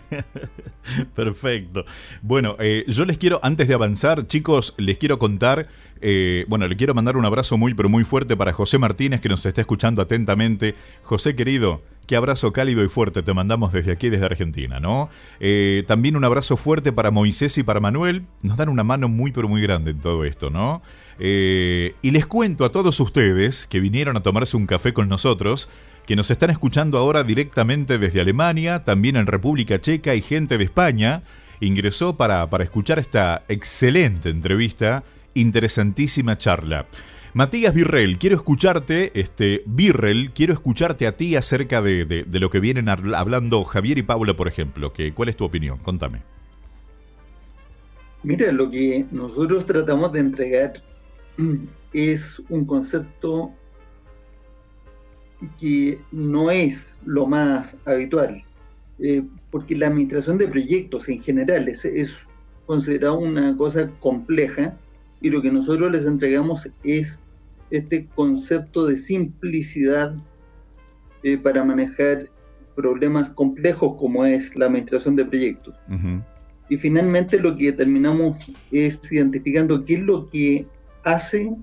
Perfecto. 1.14 1.84
Bueno, 2.22 2.56
eh, 2.58 2.84
yo 2.88 3.04
les 3.04 3.18
quiero, 3.18 3.40
antes 3.42 3.68
de 3.68 3.74
avanzar, 3.74 4.26
chicos, 4.26 4.74
les 4.78 4.98
quiero 4.98 5.18
contar, 5.18 5.68
eh, 6.00 6.44
bueno, 6.48 6.66
le 6.68 6.76
quiero 6.76 6.94
mandar 6.94 7.16
un 7.16 7.24
abrazo 7.24 7.56
muy, 7.56 7.74
pero 7.74 7.88
muy 7.88 8.04
fuerte 8.04 8.36
para 8.36 8.52
José 8.52 8.78
Martínez, 8.78 9.20
que 9.20 9.28
nos 9.28 9.44
está 9.44 9.60
escuchando 9.60 10.02
atentamente. 10.02 10.74
José, 11.02 11.36
querido, 11.36 11.82
qué 12.06 12.16
abrazo 12.16 12.52
cálido 12.52 12.84
y 12.84 12.88
fuerte 12.88 13.22
te 13.22 13.34
mandamos 13.34 13.72
desde 13.72 13.92
aquí, 13.92 14.08
desde 14.08 14.26
Argentina, 14.26 14.80
¿no? 14.80 15.08
Eh, 15.40 15.84
también 15.86 16.16
un 16.16 16.24
abrazo 16.24 16.56
fuerte 16.56 16.92
para 16.92 17.10
Moisés 17.10 17.56
y 17.58 17.62
para 17.62 17.80
Manuel. 17.80 18.24
Nos 18.42 18.56
dan 18.56 18.68
una 18.68 18.84
mano 18.84 19.08
muy, 19.08 19.32
pero 19.32 19.48
muy 19.48 19.62
grande 19.62 19.92
en 19.92 20.00
todo 20.00 20.24
esto, 20.24 20.50
¿no? 20.50 20.82
y 21.24 22.10
les 22.10 22.26
cuento 22.26 22.64
a 22.64 22.72
todos 22.72 22.98
ustedes 22.98 23.68
que 23.68 23.78
vinieron 23.78 24.16
a 24.16 24.22
tomarse 24.24 24.56
un 24.56 24.66
café 24.66 24.92
con 24.92 25.08
nosotros, 25.08 25.68
que 26.06 26.16
nos 26.16 26.30
están 26.30 26.50
escuchando 26.50 26.98
ahora 26.98 27.24
directamente 27.24 27.98
desde 27.98 28.20
Alemania, 28.20 28.84
también 28.84 29.16
en 29.16 29.26
República 29.26 29.80
Checa 29.80 30.14
y 30.14 30.22
gente 30.22 30.58
de 30.58 30.64
España, 30.64 31.22
ingresó 31.60 32.16
para, 32.16 32.48
para 32.50 32.64
escuchar 32.64 32.98
esta 32.98 33.44
excelente 33.48 34.30
entrevista, 34.30 35.04
interesantísima 35.34 36.36
charla. 36.36 36.86
Matías 37.34 37.72
Virrell, 37.72 38.18
quiero 38.18 38.36
escucharte, 38.36 39.18
este, 39.18 39.62
Virrell, 39.64 40.32
quiero 40.34 40.52
escucharte 40.52 41.06
a 41.06 41.16
ti 41.16 41.34
acerca 41.34 41.80
de, 41.80 42.26
lo 42.30 42.50
que 42.50 42.60
vienen 42.60 42.90
hablando 42.90 43.64
Javier 43.64 43.96
y 43.96 44.02
Pablo, 44.02 44.36
por 44.36 44.48
ejemplo. 44.48 44.92
Que, 44.92 45.14
¿Cuál 45.14 45.30
es 45.30 45.36
tu 45.36 45.44
opinión? 45.44 45.78
Contame. 45.78 46.20
Mira, 48.22 48.52
lo 48.52 48.70
que 48.70 49.06
nosotros 49.10 49.64
tratamos 49.64 50.12
de 50.12 50.20
entregar 50.20 50.74
es 51.94 52.42
un 52.50 52.66
concepto 52.66 53.52
que 55.58 55.98
no 56.10 56.50
es 56.50 56.94
lo 57.04 57.26
más 57.26 57.76
habitual, 57.84 58.42
eh, 58.98 59.22
porque 59.50 59.76
la 59.76 59.88
administración 59.88 60.38
de 60.38 60.48
proyectos 60.48 61.08
en 61.08 61.22
general 61.22 61.68
es, 61.68 61.84
es 61.84 62.18
considerada 62.66 63.14
una 63.14 63.56
cosa 63.56 63.90
compleja 64.00 64.76
y 65.20 65.30
lo 65.30 65.42
que 65.42 65.50
nosotros 65.50 65.90
les 65.90 66.06
entregamos 66.06 66.68
es 66.84 67.18
este 67.70 68.06
concepto 68.14 68.86
de 68.86 68.96
simplicidad 68.96 70.14
eh, 71.22 71.38
para 71.38 71.64
manejar 71.64 72.28
problemas 72.74 73.30
complejos 73.30 73.96
como 73.98 74.24
es 74.24 74.54
la 74.56 74.66
administración 74.66 75.16
de 75.16 75.24
proyectos. 75.24 75.80
Y 76.68 76.76
finalmente 76.76 77.38
lo 77.38 77.56
que 77.56 77.72
terminamos 77.72 78.36
es 78.70 79.00
identificando 79.10 79.84
qué 79.84 79.94
es 79.94 80.00
lo 80.00 80.28
que 80.30 80.66
hace 81.04 81.54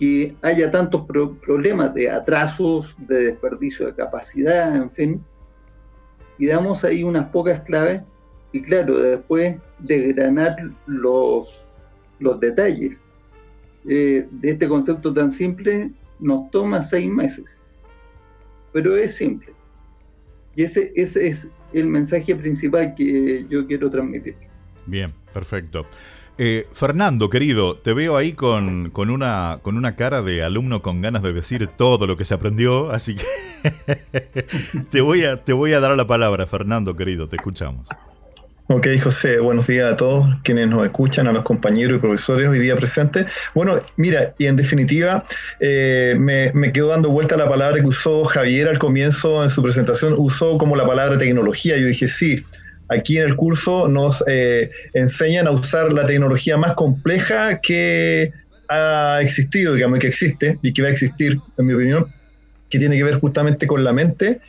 que 0.00 0.34
haya 0.40 0.70
tantos 0.70 1.04
problemas 1.04 1.92
de 1.92 2.10
atrasos, 2.10 2.96
de 3.06 3.26
desperdicio 3.26 3.84
de 3.84 3.94
capacidad, 3.94 4.74
en 4.74 4.90
fin. 4.90 5.24
Y 6.38 6.46
damos 6.46 6.84
ahí 6.84 7.02
unas 7.02 7.28
pocas 7.28 7.60
claves 7.64 8.00
y 8.50 8.62
claro, 8.62 8.96
después 8.96 9.56
de 9.78 10.14
granar 10.14 10.56
los, 10.86 11.70
los 12.18 12.40
detalles 12.40 12.98
eh, 13.86 14.26
de 14.30 14.50
este 14.50 14.68
concepto 14.68 15.12
tan 15.12 15.30
simple, 15.30 15.90
nos 16.18 16.50
toma 16.50 16.82
seis 16.82 17.06
meses. 17.06 17.60
Pero 18.72 18.96
es 18.96 19.16
simple. 19.16 19.52
Y 20.56 20.62
ese, 20.62 20.92
ese 20.96 21.28
es 21.28 21.46
el 21.74 21.84
mensaje 21.84 22.34
principal 22.34 22.94
que 22.94 23.44
yo 23.50 23.66
quiero 23.66 23.90
transmitir. 23.90 24.34
Bien, 24.86 25.12
perfecto. 25.34 25.84
Eh, 26.42 26.66
Fernando, 26.72 27.28
querido, 27.28 27.76
te 27.76 27.92
veo 27.92 28.16
ahí 28.16 28.32
con, 28.32 28.88
con, 28.88 29.10
una, 29.10 29.58
con 29.60 29.76
una 29.76 29.94
cara 29.94 30.22
de 30.22 30.42
alumno 30.42 30.80
con 30.80 31.02
ganas 31.02 31.22
de 31.22 31.34
decir 31.34 31.66
todo 31.66 32.06
lo 32.06 32.16
que 32.16 32.24
se 32.24 32.32
aprendió, 32.32 32.90
así 32.90 33.14
que 33.14 33.26
te, 34.90 35.02
voy 35.02 35.24
a, 35.24 35.44
te 35.44 35.52
voy 35.52 35.74
a 35.74 35.80
dar 35.80 35.94
la 35.98 36.06
palabra, 36.06 36.46
Fernando, 36.46 36.96
querido, 36.96 37.28
te 37.28 37.36
escuchamos. 37.36 37.86
Ok, 38.68 38.86
José, 39.02 39.38
buenos 39.38 39.66
días 39.66 39.92
a 39.92 39.98
todos 39.98 40.34
quienes 40.42 40.66
nos 40.68 40.82
escuchan, 40.82 41.28
a 41.28 41.32
los 41.32 41.42
compañeros 41.42 41.98
y 41.98 42.00
profesores 42.00 42.48
hoy 42.48 42.58
día 42.58 42.74
presentes. 42.74 43.30
Bueno, 43.54 43.78
mira, 43.96 44.32
y 44.38 44.46
en 44.46 44.56
definitiva, 44.56 45.26
eh, 45.60 46.14
me, 46.18 46.52
me 46.54 46.72
quedo 46.72 46.88
dando 46.88 47.10
vuelta 47.10 47.34
a 47.34 47.38
la 47.38 47.50
palabra 47.50 47.82
que 47.82 47.86
usó 47.86 48.24
Javier 48.24 48.66
al 48.68 48.78
comienzo 48.78 49.44
en 49.44 49.50
su 49.50 49.62
presentación, 49.62 50.14
usó 50.16 50.56
como 50.56 50.74
la 50.74 50.86
palabra 50.86 51.18
tecnología. 51.18 51.76
Yo 51.76 51.88
dije, 51.88 52.08
sí, 52.08 52.46
Aquí 52.90 53.18
en 53.18 53.24
el 53.24 53.36
curso 53.36 53.88
nos 53.88 54.24
eh, 54.26 54.70
enseñan 54.94 55.46
a 55.46 55.52
usar 55.52 55.92
la 55.92 56.06
tecnología 56.06 56.56
más 56.56 56.74
compleja 56.74 57.60
que 57.60 58.32
ha 58.68 59.20
existido, 59.22 59.74
digamos, 59.74 60.00
que 60.00 60.08
existe 60.08 60.58
y 60.60 60.72
que 60.72 60.82
va 60.82 60.88
a 60.88 60.90
existir, 60.90 61.38
en 61.56 61.66
mi 61.66 61.72
opinión, 61.72 62.06
que 62.68 62.78
tiene 62.78 62.96
que 62.96 63.04
ver 63.04 63.14
justamente 63.14 63.66
con 63.66 63.84
la 63.84 63.92
mente 63.92 64.40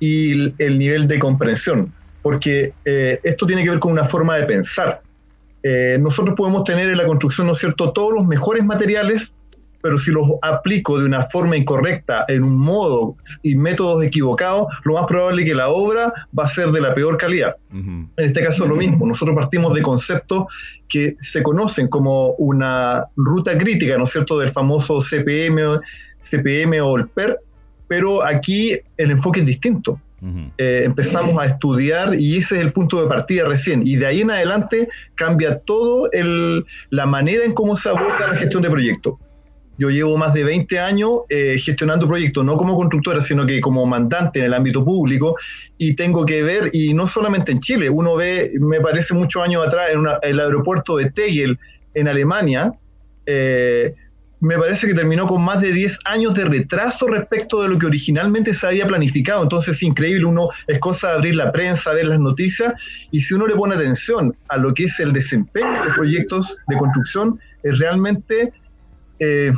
y 0.00 0.52
el 0.62 0.78
nivel 0.78 1.06
de 1.06 1.20
comprensión, 1.20 1.92
porque 2.22 2.72
eh, 2.84 3.20
esto 3.22 3.46
tiene 3.46 3.62
que 3.62 3.70
ver 3.70 3.78
con 3.78 3.92
una 3.92 4.04
forma 4.04 4.36
de 4.36 4.44
pensar. 4.44 5.00
Eh, 5.62 5.96
nosotros 6.00 6.34
podemos 6.36 6.64
tener 6.64 6.90
en 6.90 6.98
la 6.98 7.06
construcción, 7.06 7.46
¿no 7.46 7.52
es 7.52 7.58
cierto?, 7.58 7.92
todos 7.92 8.12
los 8.12 8.26
mejores 8.26 8.64
materiales 8.64 9.33
pero 9.84 9.98
si 9.98 10.12
los 10.12 10.26
aplico 10.40 10.98
de 10.98 11.04
una 11.04 11.24
forma 11.24 11.58
incorrecta, 11.58 12.24
en 12.28 12.42
un 12.42 12.58
modo 12.58 13.16
y 13.42 13.54
métodos 13.54 14.02
equivocados, 14.02 14.68
lo 14.84 14.94
más 14.94 15.04
probable 15.04 15.42
es 15.42 15.48
que 15.50 15.54
la 15.54 15.68
obra 15.68 16.10
va 16.36 16.44
a 16.44 16.48
ser 16.48 16.70
de 16.70 16.80
la 16.80 16.94
peor 16.94 17.18
calidad. 17.18 17.56
En 17.70 18.08
este 18.16 18.42
caso 18.42 18.66
lo 18.66 18.76
mismo, 18.76 19.06
nosotros 19.06 19.36
partimos 19.36 19.74
de 19.74 19.82
conceptos 19.82 20.46
que 20.88 21.16
se 21.18 21.42
conocen 21.42 21.88
como 21.88 22.30
una 22.38 23.02
ruta 23.14 23.58
crítica, 23.58 23.98
¿no 23.98 24.04
es 24.04 24.10
cierto?, 24.12 24.38
del 24.38 24.52
famoso 24.52 25.02
CPM, 25.02 25.80
CPM 26.22 26.80
o 26.80 26.96
el 26.96 27.06
PER, 27.08 27.38
pero 27.86 28.26
aquí 28.26 28.78
el 28.96 29.10
enfoque 29.10 29.40
es 29.40 29.46
distinto. 29.46 30.00
Eh, 30.56 30.84
empezamos 30.86 31.38
a 31.38 31.44
estudiar 31.44 32.14
y 32.18 32.38
ese 32.38 32.54
es 32.54 32.62
el 32.62 32.72
punto 32.72 33.02
de 33.02 33.06
partida 33.06 33.46
recién. 33.46 33.86
Y 33.86 33.96
de 33.96 34.06
ahí 34.06 34.22
en 34.22 34.30
adelante 34.30 34.88
cambia 35.14 35.58
todo 35.58 36.10
el, 36.10 36.64
la 36.88 37.04
manera 37.04 37.44
en 37.44 37.52
cómo 37.52 37.76
se 37.76 37.90
aborda 37.90 38.28
la 38.28 38.34
gestión 38.34 38.62
de 38.62 38.70
proyectos. 38.70 39.16
Yo 39.76 39.90
llevo 39.90 40.16
más 40.16 40.34
de 40.34 40.44
20 40.44 40.78
años 40.78 41.10
eh, 41.28 41.56
gestionando 41.58 42.06
proyectos, 42.06 42.44
no 42.44 42.56
como 42.56 42.76
constructora, 42.76 43.20
sino 43.20 43.44
que 43.44 43.60
como 43.60 43.84
mandante 43.86 44.38
en 44.38 44.46
el 44.46 44.54
ámbito 44.54 44.84
público, 44.84 45.36
y 45.78 45.94
tengo 45.96 46.24
que 46.24 46.42
ver, 46.42 46.70
y 46.72 46.94
no 46.94 47.06
solamente 47.06 47.52
en 47.52 47.60
Chile, 47.60 47.90
uno 47.90 48.14
ve, 48.16 48.52
me 48.60 48.80
parece 48.80 49.14
muchos 49.14 49.42
años 49.42 49.66
atrás, 49.66 49.88
en 49.92 50.06
el 50.22 50.40
aeropuerto 50.40 50.96
de 50.96 51.10
Tegel, 51.10 51.58
en 51.94 52.08
Alemania, 52.08 52.72
eh, 53.26 53.94
me 54.44 54.58
parece 54.58 54.86
que 54.86 54.92
terminó 54.92 55.26
con 55.26 55.42
más 55.42 55.62
de 55.62 55.72
10 55.72 56.00
años 56.04 56.34
de 56.34 56.44
retraso 56.44 57.06
respecto 57.06 57.62
de 57.62 57.68
lo 57.68 57.78
que 57.78 57.86
originalmente 57.86 58.52
se 58.52 58.66
había 58.66 58.86
planificado. 58.86 59.42
Entonces 59.42 59.76
es 59.76 59.82
increíble, 59.82 60.26
uno 60.26 60.50
es 60.66 60.78
cosa 60.80 61.08
de 61.08 61.14
abrir 61.14 61.36
la 61.36 61.50
prensa, 61.50 61.94
ver 61.94 62.08
las 62.08 62.20
noticias, 62.20 62.74
y 63.10 63.22
si 63.22 63.32
uno 63.32 63.46
le 63.46 63.56
pone 63.56 63.74
atención 63.74 64.36
a 64.48 64.58
lo 64.58 64.74
que 64.74 64.84
es 64.84 65.00
el 65.00 65.14
desempeño 65.14 65.82
de 65.84 65.92
proyectos 65.94 66.58
de 66.68 66.76
construcción, 66.76 67.40
es 67.62 67.78
realmente 67.78 68.52
eh, 69.24 69.52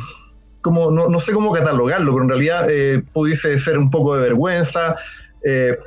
como, 0.61 0.91
no, 0.91 1.19
sé 1.21 1.31
cómo 1.31 1.53
catalogarlo, 1.53 2.11
pero 2.11 2.23
en 2.23 2.29
realidad 2.29 2.67
eh, 2.69 3.01
pudiese 3.13 3.57
ser 3.57 3.77
un 3.77 3.89
poco 3.89 4.15
de 4.15 4.21
vergüenza. 4.21 4.95
Eh, 5.45 5.77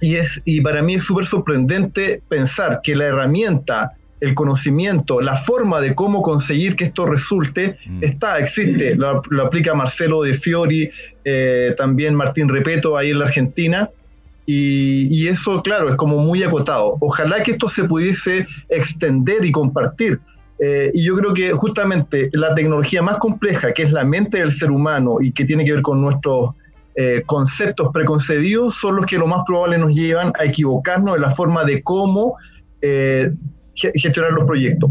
y, 0.00 0.16
es, 0.16 0.42
y 0.44 0.60
para 0.60 0.82
mí 0.82 0.94
es 0.94 1.04
súper 1.04 1.26
sorprendente 1.26 2.20
pensar 2.28 2.80
que 2.82 2.96
la 2.96 3.04
herramienta, 3.04 3.92
el 4.20 4.34
conocimiento, 4.34 5.20
la 5.20 5.36
forma 5.36 5.80
de 5.80 5.94
cómo 5.94 6.22
conseguir 6.22 6.74
que 6.74 6.84
esto 6.84 7.06
resulte, 7.06 7.76
mm. 7.86 8.02
está, 8.02 8.38
existe. 8.38 8.96
Lo, 8.96 9.22
aplica 9.40 9.72
Marcelo 9.72 10.22
de 10.22 10.34
Fiori, 10.34 10.90
también 11.76 12.16
Martín 12.16 12.48
Repeto 12.48 12.96
ahí 12.96 13.10
en 13.10 13.20
la 13.20 13.26
Argentina. 13.26 13.88
Y, 14.46 15.06
y, 15.10 15.28
eso, 15.28 15.62
claro, 15.62 15.90
es 15.90 15.96
como 15.96 16.18
muy 16.18 16.42
acotado. 16.42 16.96
Ojalá 17.00 17.42
que 17.44 17.52
esto 17.52 17.68
se 17.68 17.84
pudiese 17.84 18.48
extender 18.68 19.44
y 19.44 19.52
compartir, 19.52 20.20
eh, 20.66 20.90
y 20.94 21.04
yo 21.04 21.14
creo 21.16 21.34
que 21.34 21.52
justamente 21.52 22.30
la 22.32 22.54
tecnología 22.54 23.02
más 23.02 23.18
compleja, 23.18 23.74
que 23.74 23.82
es 23.82 23.92
la 23.92 24.02
mente 24.02 24.38
del 24.38 24.50
ser 24.50 24.70
humano 24.70 25.16
y 25.20 25.30
que 25.30 25.44
tiene 25.44 25.62
que 25.62 25.72
ver 25.72 25.82
con 25.82 26.00
nuestros 26.00 26.54
eh, 26.94 27.22
conceptos 27.26 27.90
preconcebidos, 27.92 28.74
son 28.74 28.96
los 28.96 29.04
que 29.04 29.18
lo 29.18 29.26
más 29.26 29.42
probable 29.46 29.76
nos 29.76 29.94
llevan 29.94 30.32
a 30.40 30.44
equivocarnos 30.46 31.16
en 31.16 31.20
la 31.20 31.32
forma 31.32 31.64
de 31.64 31.82
cómo 31.82 32.36
eh, 32.80 33.30
gestionar 33.74 34.32
los 34.32 34.44
proyectos. 34.44 34.90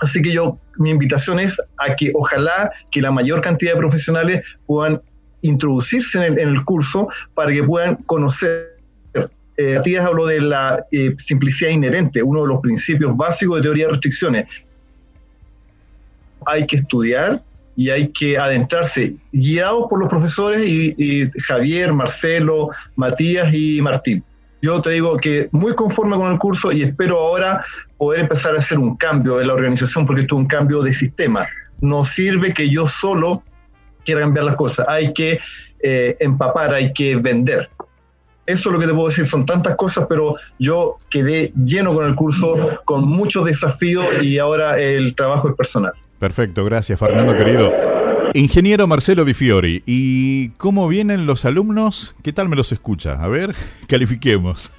Así 0.00 0.22
que 0.22 0.30
yo, 0.30 0.60
mi 0.76 0.90
invitación 0.90 1.40
es 1.40 1.60
a 1.78 1.96
que 1.96 2.12
ojalá 2.14 2.70
que 2.92 3.02
la 3.02 3.10
mayor 3.10 3.40
cantidad 3.40 3.72
de 3.72 3.78
profesionales 3.78 4.46
puedan 4.66 5.02
introducirse 5.42 6.24
en 6.24 6.38
el, 6.38 6.64
curso 6.64 7.08
para 7.34 7.50
que 7.52 7.64
puedan 7.64 7.96
conocer 8.06 8.76
eh, 9.56 9.98
habló 10.00 10.26
de 10.26 10.40
la 10.40 10.86
simplicidad 11.16 11.72
inherente, 11.72 12.22
uno 12.22 12.42
de 12.42 12.46
los 12.46 12.60
principios 12.60 13.16
básicos 13.16 13.56
de 13.56 13.62
teoría 13.62 13.86
de 13.86 13.90
restricciones 13.90 14.67
hay 16.46 16.66
que 16.66 16.76
estudiar 16.76 17.42
y 17.78 17.90
hay 17.90 18.08
que 18.08 18.36
adentrarse, 18.36 19.14
guiados 19.30 19.86
por 19.88 20.00
los 20.00 20.08
profesores 20.08 20.62
y, 20.66 21.30
Javier, 21.46 21.92
Marcelo, 21.92 22.70
Matías 22.96 23.54
y 23.54 23.80
Martín. 23.80 24.24
Yo 24.60 24.82
te 24.82 24.90
digo 24.90 25.16
que 25.16 25.48
muy 25.52 25.76
conforme 25.76 26.16
con 26.16 26.32
el 26.32 26.38
curso 26.38 26.72
y 26.72 26.82
espero 26.82 27.20
ahora 27.20 27.64
poder 27.96 28.22
empezar 28.22 28.56
a 28.56 28.58
hacer 28.58 28.78
un 28.78 28.96
cambio 28.96 29.40
en 29.40 29.46
la 29.46 29.54
organización 29.54 30.04
porque 30.06 30.22
esto 30.22 30.34
es 30.34 30.40
un 30.40 30.48
cambio 30.48 30.82
de 30.82 30.92
sistema. 30.92 31.46
No 31.80 32.04
sirve 32.04 32.52
que 32.52 32.68
yo 32.68 32.88
solo 32.88 33.44
quiera 34.04 34.22
cambiar 34.22 34.46
las 34.46 34.56
cosas, 34.56 34.88
hay 34.88 35.12
que 35.12 35.38
eh, 35.80 36.16
empapar, 36.18 36.74
hay 36.74 36.92
que 36.92 37.14
vender. 37.14 37.70
Eso 38.44 38.70
es 38.70 38.72
lo 38.72 38.80
que 38.80 38.86
te 38.88 38.94
puedo 38.94 39.08
decir, 39.08 39.26
son 39.26 39.46
tantas 39.46 39.76
cosas, 39.76 40.06
pero 40.08 40.34
yo 40.58 40.96
quedé 41.10 41.52
lleno 41.64 41.94
con 41.94 42.06
el 42.06 42.16
curso, 42.16 42.80
con 42.84 43.06
muchos 43.06 43.44
desafíos 43.44 44.04
y 44.20 44.38
ahora 44.38 44.80
el 44.80 45.14
trabajo 45.14 45.48
es 45.50 45.54
personal. 45.54 45.92
Perfecto, 46.18 46.64
gracias 46.64 46.98
Fernando 46.98 47.36
querido. 47.36 47.72
Ingeniero 48.34 48.86
Marcelo 48.86 49.24
Di 49.24 49.34
Fiori, 49.34 49.82
¿y 49.86 50.50
cómo 50.50 50.88
vienen 50.88 51.26
los 51.26 51.44
alumnos? 51.44 52.14
¿Qué 52.22 52.32
tal 52.32 52.48
me 52.48 52.56
los 52.56 52.72
escucha? 52.72 53.22
A 53.22 53.28
ver, 53.28 53.54
califiquemos. 53.88 54.72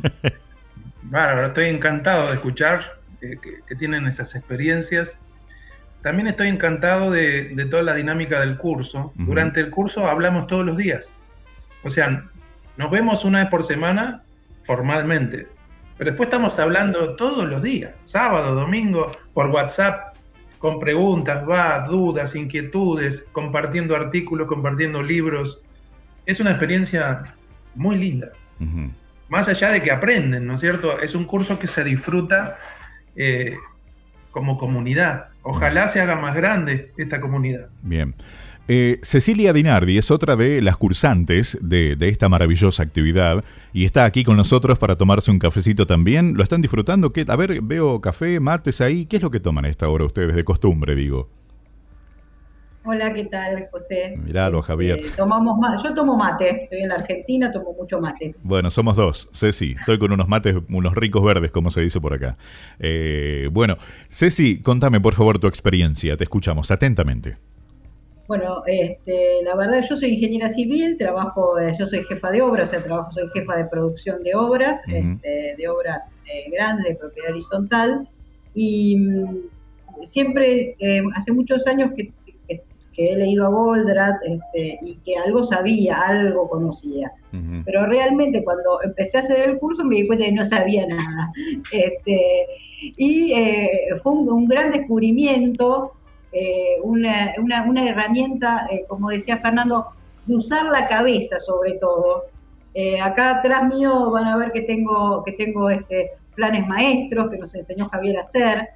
Bárbaro, 1.03 1.48
estoy 1.48 1.65
encantado 1.65 2.27
de 2.27 2.34
escuchar 2.34 3.00
que, 3.19 3.75
tienen 3.75 4.05
esas 4.08 4.36
experiencias. 4.36 5.17
También 6.01 6.27
estoy 6.27 6.48
encantado 6.48 7.10
de, 7.10 7.67
toda 7.69 7.84
la 7.84 7.96
dinámica 7.96 8.39
del 8.39 8.58
curso. 8.58 9.12
Durante 9.15 9.60
el 9.60 9.69
curso 9.69 10.08
hablamos 10.08 10.48
todos 10.48 10.65
los 10.65 10.77
días. 10.77 11.12
O 11.84 11.89
sea, 11.89 12.25
nos 12.77 12.91
vemos 12.91 13.25
una 13.25 13.39
vez 13.39 13.50
por 13.50 13.63
semana 13.63 14.24
formalmente, 14.63 15.48
pero 15.98 16.12
después 16.12 16.27
estamos 16.27 16.60
hablando 16.60 17.15
todos 17.15 17.46
los 17.46 17.62
días, 17.62 17.91
sábado, 18.05 18.55
domingo, 18.55 19.12
por 19.34 19.48
WhatsApp, 19.48 20.09
con 20.60 20.80
preguntas, 20.80 21.44
va, 21.50 21.80
dudas, 21.88 22.36
inquietudes, 22.36 23.25
compartiendo 23.32 23.96
artículos, 23.96 24.48
compartiendo 24.48 25.01
libros. 25.01 25.62
Es 26.25 26.39
una 26.39 26.51
experiencia 26.51 27.34
muy 27.75 27.98
linda. 27.98 28.32
Más 29.30 29.48
allá 29.48 29.72
de 29.72 29.82
que 29.82 29.92
aprenden, 29.92 30.46
¿no 30.46 30.56
es 30.56 30.60
cierto? 30.60 31.00
Es 31.00 31.16
un 31.16 31.25
curso 31.25 31.58
que 31.58 31.68
se 31.68 31.84
disfruta 31.84 32.58
eh, 33.16 33.58
como 34.32 34.58
comunidad. 34.58 35.30
Ojalá 35.44 35.88
se 35.88 36.01
haga 36.01 36.18
más 36.18 36.36
grande 36.36 36.92
esta 36.98 37.22
comunidad. 37.22 37.70
Bien. 37.82 38.13
Eh, 38.71 38.99
Cecilia 39.01 39.51
Dinardi 39.51 39.97
es 39.97 40.11
otra 40.11 40.35
de 40.35 40.61
las 40.61 40.77
cursantes 40.77 41.57
de, 41.59 41.97
esta 42.01 42.29
maravillosa 42.29 42.83
actividad 42.83 43.43
y 43.73 43.85
está 43.85 44.05
aquí 44.05 44.23
con 44.23 44.38
nosotros 44.38 44.77
para 44.77 44.95
tomarse 44.95 45.31
un 45.31 45.39
cafecito 45.39 45.88
también. 45.88 46.38
¿Lo 46.38 46.43
están 46.43 46.61
disfrutando? 46.61 47.11
¿Qué? 47.11 47.25
A 47.27 47.35
ver, 47.35 47.61
veo 47.63 47.99
café, 47.99 48.39
mates 48.39 48.79
ahí. 48.79 49.07
¿Qué 49.07 49.15
es 49.15 49.23
lo 49.23 49.31
que 49.31 49.39
toman 49.39 49.65
a 49.65 49.69
esta 49.69 49.89
hora 49.89 50.05
ustedes 50.05 50.35
de 50.35 50.43
costumbre, 50.43 50.93
digo? 50.93 51.29
Hola, 52.83 53.11
¿qué 53.11 53.25
tal, 53.25 53.67
José? 53.71 54.15
Miralo, 54.23 54.61
Javier. 54.61 54.99
Eh, 54.99 55.09
tomamos 55.17 55.57
Yo 55.83 55.91
tomo 55.95 56.15
mate, 56.15 56.65
estoy 56.65 56.81
en 56.81 56.89
la 56.89 56.95
Argentina, 56.95 57.51
tomo 57.51 57.73
mucho 57.73 57.99
mate. 57.99 58.35
Bueno, 58.43 58.69
somos 58.69 58.95
dos. 58.95 59.29
Ceci, 59.33 59.75
estoy 59.79 59.97
con 59.97 60.11
unos 60.11 60.27
mates, 60.27 60.55
unos 60.69 60.93
ricos 60.93 61.23
verdes, 61.23 61.49
como 61.49 61.71
se 61.71 61.81
dice 61.81 61.99
por 61.99 62.13
acá. 62.13 62.38
Eh, 62.77 63.49
bueno, 63.51 63.77
Ceci, 64.09 64.61
contame 64.61 65.01
por 65.01 65.15
favor 65.15 65.39
tu 65.39 65.47
experiencia, 65.47 66.15
te 66.15 66.23
escuchamos 66.23 66.69
atentamente. 66.69 67.38
Bueno, 68.29 68.62
este, 68.67 69.41
la 69.43 69.55
verdad 69.55 69.83
yo 69.89 69.95
soy 69.95 70.09
ingeniera 70.09 70.50
civil, 70.50 70.98
trabajo, 71.00 71.57
eh, 71.57 71.74
yo 71.79 71.88
soy 71.88 72.03
jefa 72.03 72.29
de 72.29 72.43
obras, 72.43 72.69
o 72.69 72.74
sea, 72.74 72.83
trabajo, 72.83 73.12
soy 73.12 73.27
jefa 73.33 73.55
de 73.55 73.65
producción 73.65 74.21
de 74.21 74.36
obras, 74.36 74.79
este, 74.86 75.55
de 75.57 75.67
obras 75.67 76.12
eh, 76.31 76.48
grandes, 76.51 76.89
de 76.89 76.95
propiedad 76.95 77.31
horizontal, 77.31 78.07
y 78.53 78.98
mm, 78.98 80.05
siempre, 80.05 80.75
eh, 80.77 81.01
hace 81.15 81.31
muchos 81.31 81.65
años 81.65 81.89
que, 81.95 82.13
he 83.01 83.15
leído 83.15 83.45
a 83.45 83.50
Goldratt 83.50 84.17
este, 84.24 84.77
y 84.81 84.95
que 85.05 85.15
algo 85.15 85.41
sabía, 85.41 85.95
algo 86.01 86.50
conocía, 86.50 87.09
pero 87.63 87.86
realmente 87.86 88.43
cuando 88.43 88.83
empecé 88.83 89.15
a 89.15 89.21
hacer 89.21 89.50
el 89.50 89.57
curso 89.57 89.86
me 89.86 89.95
di 89.95 90.07
cuenta 90.07 90.25
que 90.25 90.33
no 90.33 90.43
sabía 90.43 90.86
nada, 90.86 91.31
este, 91.71 92.45
y 92.98 93.33
fue 94.03 94.12
un 94.12 94.48
gran 94.50 94.71
descubrimiento 94.71 95.93
eh, 96.31 96.77
una, 96.83 97.33
una, 97.39 97.89
herramienta, 97.89 98.67
eh, 98.71 98.86
como 98.88 99.09
decía 99.09 99.38
Fernando, 99.38 99.88
de 100.25 100.36
usar 100.36 100.65
la 100.65 100.88
cabeza 100.88 101.39
sobre 101.39 101.74
todo. 101.74 102.25
Eh, 102.75 103.01
acá 103.01 103.38
atrás 103.38 103.67
mío 103.67 104.12
van 104.12 104.25
a 104.25 104.38
ver 104.38 104.51
que 104.51 104.62
tengo, 104.62 105.24
que 105.24 105.31
tengo 105.31 105.69
este, 105.69 106.12
planes 106.36 106.67
maestros 106.67 107.31
que 107.31 107.38
nos 107.38 107.53
enseñó 107.55 107.89
Javier 107.89 108.17
a 108.17 108.21
hacer. 108.21 108.69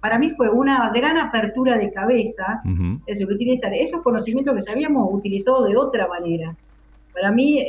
para 0.00 0.18
mí 0.18 0.30
fue 0.30 0.50
una 0.50 0.90
gran 0.90 1.16
apertura 1.16 1.78
de 1.78 1.90
cabeza, 1.90 2.62
es 3.06 3.22
utilizar 3.22 3.72
esos 3.72 4.02
conocimientos 4.02 4.54
que 4.56 4.62
sabíamos 4.62 5.08
utilizado 5.10 5.64
de 5.64 5.76
otra 5.76 6.08
manera. 6.08 6.54
Para 7.14 7.30
mí, 7.30 7.64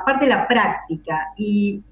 aparte 0.00 0.26
la 0.26 0.48
práctica 0.48 1.32
y, 1.36 1.82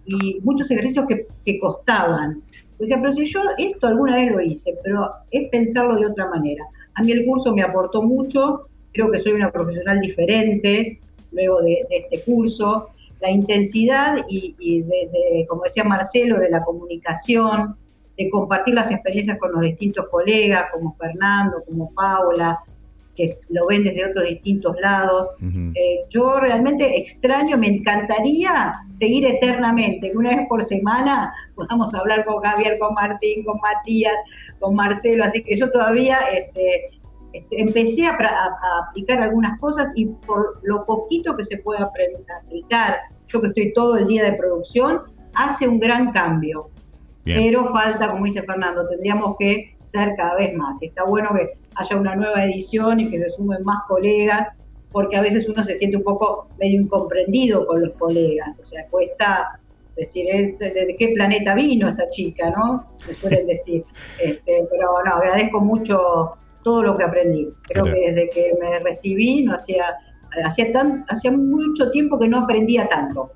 muchos 0.43 0.71
ejercicios 0.71 1.07
que, 1.07 1.27
que 1.45 1.61
costaban, 1.61 2.43
Decía, 2.83 2.99
pero 3.01 3.13
si 3.13 3.25
yo 3.27 3.41
esto 3.59 3.87
alguna 3.87 4.17
vez 4.17 4.33
lo 4.33 4.41
hice, 4.41 4.77
pero 4.83 5.09
es 5.31 5.49
pensarlo 5.51 5.97
de 6.01 6.07
otra 6.07 6.29
manera. 6.29 6.65
A 6.95 7.03
mí 7.05 7.13
el 7.13 7.25
curso 7.25 7.55
me 7.55 7.63
aportó 7.63 8.03
mucho, 8.03 8.67
creo 8.93 9.09
que 9.09 9.21
soy 9.21 9.35
una 9.35 9.53
profesional 9.53 10.01
diferente 10.01 10.99
luego 11.31 11.63
de, 11.63 11.87
este 11.89 12.23
curso. 12.23 12.89
La 13.21 13.31
intensidad 13.31 14.25
y, 14.29 14.83
de, 14.83 15.47
como 15.49 15.63
decía 15.63 15.85
Marcelo, 15.85 16.41
de 16.41 16.51
la 16.51 16.65
comunicación, 16.65 17.77
de 18.19 18.29
compartir 18.29 18.75
las 18.75 18.91
experiencias 18.91 19.39
con 19.39 19.53
los 19.53 19.61
distintos 19.61 20.09
colegas, 20.09 20.73
como 20.73 20.97
Fernando, 20.97 21.63
como 21.65 21.89
Paula, 21.93 22.59
que 23.17 23.39
lo 23.51 23.67
ven 23.67 23.85
desde 23.85 24.07
otros 24.07 24.27
distintos 24.27 24.75
lados. 24.81 25.29
Eh, 25.43 26.05
yo 26.09 26.41
realmente 26.41 26.99
extraño, 26.99 27.59
me 27.59 27.69
encantaría 27.69 28.75
seguir 28.93 29.27
eternamente, 29.27 30.11
que 30.11 30.17
una 30.17 30.37
vez 30.37 30.49
por 30.49 30.65
semana 30.65 31.33
podamos 31.55 31.95
hablar 31.95 32.25
con 32.25 32.43
Javier, 32.43 32.79
con 32.79 32.95
Martín, 32.95 33.45
con 33.45 33.59
Matías, 33.61 34.15
con 34.61 34.75
Marcelo, 34.75 35.25
así 35.25 35.43
que 35.43 35.57
yo 35.57 35.71
todavía 35.71 36.19
este, 36.33 36.91
este, 37.33 37.61
empecé 37.61 38.07
a, 38.07 38.17
aplicar 38.89 39.23
algunas 39.23 39.59
cosas 39.59 39.93
y 39.97 40.07
por 40.07 40.61
lo 40.63 40.85
poquito 40.85 41.37
que 41.37 41.45
se 41.45 41.59
puede 41.59 41.83
aplicar, 41.83 42.97
yo 43.29 43.41
que 43.41 43.49
estoy 43.49 43.73
todo 43.73 43.97
el 43.97 44.07
día 44.07 44.25
de 44.25 44.35
producción, 44.35 45.03
hace 45.35 45.67
un 45.67 45.79
gran 45.79 46.13
cambio. 46.13 46.71
Pero 47.25 47.67
falta, 47.69 48.11
como 48.11 48.25
dice 48.25 48.43
Fernando, 48.43 48.89
tendríamos 48.89 49.37
que 49.39 49.77
ser 49.83 50.15
cada 50.17 50.35
vez 50.37 50.53
más. 50.55 50.83
Está 50.83 51.05
bueno 51.05 51.31
que 51.35 51.53
haya 51.77 51.97
una 51.97 52.17
nueva 52.17 52.45
edición 52.45 53.01
y 53.01 53.11
que 53.11 53.19
se 53.19 53.31
sumen 53.31 53.63
más 53.63 53.85
colegas, 53.87 54.49
porque 54.91 55.17
a 55.17 55.23
veces 55.23 55.49
uno 55.49 55.63
se 55.63 55.75
siente 55.75 55.97
un 55.97 56.03
poco 56.03 56.49
medio 56.59 56.81
incomprendido 56.81 57.67
con 57.67 57.83
los 57.83 57.93
colegas, 57.95 58.59
o 58.61 58.65
sea, 58.65 58.87
cuesta 58.89 59.61
decir, 59.97 60.27
¿de 60.59 60.97
qué 60.99 61.09
planeta 61.15 61.55
vino 61.55 61.89
esta 61.89 62.09
chica, 62.09 62.51
no? 62.51 62.87
Me 63.07 63.15
suelen 63.15 63.47
decir. 63.47 63.85
Este, 64.23 64.67
pero 64.71 64.93
bueno, 64.93 65.15
agradezco 65.15 65.61
mucho 65.61 66.37
todo 66.63 66.83
lo 66.83 66.97
que 66.97 67.05
aprendí. 67.05 67.49
Creo 67.63 67.85
que 67.85 68.13
desde 68.13 68.31
que 68.31 68.53
me 68.61 68.79
recibí, 68.79 69.43
no 69.43 69.55
hacía, 69.55 69.85
hacía, 70.45 70.73
tan, 70.73 71.05
hacía 71.09 71.33
mucho 71.33 71.91
tiempo 71.91 72.19
que 72.19 72.29
no 72.29 72.45
aprendía 72.45 72.89
tanto. 72.89 73.33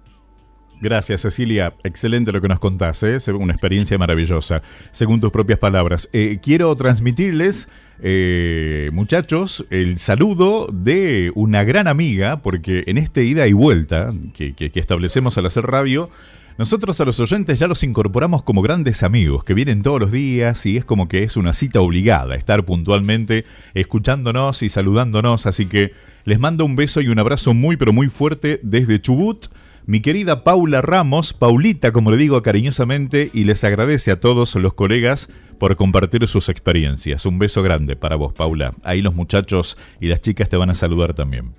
Gracias, 0.80 1.22
Cecilia. 1.22 1.74
Excelente 1.84 2.32
lo 2.32 2.42
que 2.42 2.48
nos 2.48 2.58
contás, 2.58 3.02
¿eh? 3.02 3.18
una 3.32 3.54
experiencia 3.54 3.96
maravillosa, 3.96 4.62
según 4.92 5.20
tus 5.20 5.30
propias 5.30 5.58
palabras. 5.58 6.10
Eh, 6.12 6.38
quiero 6.42 6.74
transmitirles, 6.76 7.68
eh, 8.02 8.90
muchachos, 8.92 9.64
el 9.70 9.98
saludo 9.98 10.68
de 10.70 11.32
una 11.34 11.64
gran 11.64 11.88
amiga, 11.88 12.42
porque 12.42 12.84
en 12.88 12.98
este 12.98 13.24
ida 13.24 13.46
y 13.46 13.54
vuelta 13.54 14.12
que, 14.34 14.54
establecemos 14.74 15.38
al 15.38 15.46
hacer 15.46 15.64
radio, 15.64 16.10
nosotros 16.58 17.00
a 17.00 17.06
los 17.06 17.20
oyentes 17.20 17.58
ya 17.58 17.68
los 17.68 17.82
incorporamos 17.82 18.42
como 18.42 18.60
grandes 18.60 19.02
amigos 19.02 19.44
que 19.44 19.54
vienen 19.54 19.82
todos 19.82 20.00
los 20.00 20.12
días 20.12 20.64
y 20.66 20.76
es 20.76 20.84
como 20.84 21.08
que 21.08 21.22
es 21.22 21.38
una 21.38 21.54
cita 21.54 21.80
obligada 21.80 22.34
estar 22.34 22.64
puntualmente 22.64 23.46
escuchándonos 23.72 24.62
y 24.62 24.68
saludándonos. 24.68 25.46
Así 25.46 25.66
que 25.66 25.92
les 26.24 26.38
mando 26.38 26.66
un 26.66 26.76
beso 26.76 27.00
y 27.00 27.08
un 27.08 27.18
abrazo 27.18 27.54
muy 27.54 27.76
pero 27.76 27.94
muy 27.94 28.08
fuerte 28.08 28.60
desde 28.62 29.00
Chubut 29.00 29.48
mi 29.86 30.00
querida 30.00 30.42
Paula 30.42 30.82
Ramos, 30.82 31.32
Paulita 31.32 31.92
como 31.92 32.10
le 32.10 32.16
digo 32.16 32.42
cariñosamente, 32.42 33.30
y 33.32 33.44
les 33.44 33.62
agradece 33.62 34.10
a 34.10 34.18
todos 34.18 34.56
los 34.56 34.74
colegas 34.74 35.28
por 35.58 35.76
compartir 35.76 36.26
sus 36.26 36.48
experiencias. 36.48 37.24
Un 37.24 37.38
beso 37.38 37.62
grande 37.62 37.94
para 37.94 38.16
vos, 38.16 38.32
Paula. 38.32 38.74
Ahí 38.82 39.00
los 39.00 39.14
muchachos 39.14 39.78
y 40.00 40.08
las 40.08 40.20
chicas 40.20 40.48
te 40.48 40.56
van 40.56 40.70
a 40.70 40.74
saludar 40.74 41.14
también. 41.14 41.54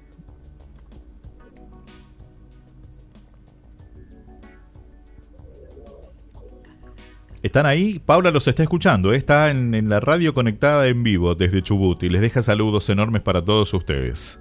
Están 7.44 7.66
ahí, 7.66 8.00
Paula 8.06 8.32
los 8.32 8.48
está 8.50 8.64
escuchando, 8.64 9.14
está 9.14 9.52
en 9.52 9.88
la 9.88 10.02
radio 10.02 10.34
conectada 10.34 10.88
en 10.88 11.02
vivo 11.02 11.34
desde 11.34 11.62
Chubut 11.62 12.04
y 12.04 12.10
les 12.10 12.20
deja 12.20 12.44
saludos 12.44 12.90
enormes 12.90 13.22
para 13.22 13.42
todos 13.42 13.74
ustedes. 13.74 14.40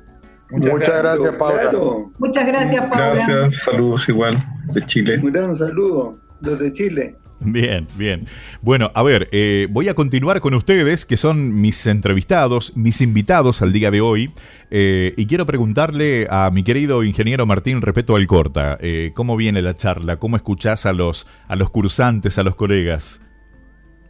Muchas, 0.50 1.02
gracias, 1.02 1.35
Paula. 1.37 1.72
Muchas 2.18 2.46
gracias, 2.46 2.85
Paula. 2.87 3.14
Gracias, 3.14 3.54
saludos 3.64 4.09
igual 4.09 4.38
de 4.72 4.87
Chile. 4.87 5.18
Un 5.22 5.32
gran 5.32 5.56
saludo 5.56 6.18
desde 6.40 6.72
Chile. 6.72 7.16
Bien, 7.40 7.87
bien. 7.96 8.26
Bueno, 8.62 8.90
a 8.94 9.02
ver, 9.02 9.28
eh, 9.30 9.68
voy 9.70 9.88
a 9.88 9.94
continuar 9.94 10.40
con 10.40 10.54
ustedes, 10.54 11.04
que 11.04 11.16
son 11.16 11.61
mis 11.61 11.87
entrevistados, 11.87 12.74
mis 12.76 13.00
invitados 13.02 13.61
al 13.61 13.72
día 13.72 13.90
de 13.90 14.00
hoy, 14.00 14.30
eh, 14.70 15.12
y 15.16 15.26
quiero 15.26 15.44
preguntarle 15.44 16.26
a 16.30 16.50
mi 16.50 16.62
querido 16.62 17.04
ingeniero 17.04 17.44
Martín 17.44 17.82
Repeto 17.82 18.16
Alcorta, 18.16 18.78
eh, 18.80 19.12
¿cómo 19.14 19.37
viene 19.37 19.61
la 19.61 19.74
charla? 19.74 20.16
¿Cómo 20.18 20.37
escuchás 20.37 20.87
a 20.87 20.92
los, 20.92 21.26
a 21.46 21.56
los 21.56 21.70
cursantes, 21.70 22.38
a 22.38 22.42
los 22.42 22.56
colegas? 22.56 23.20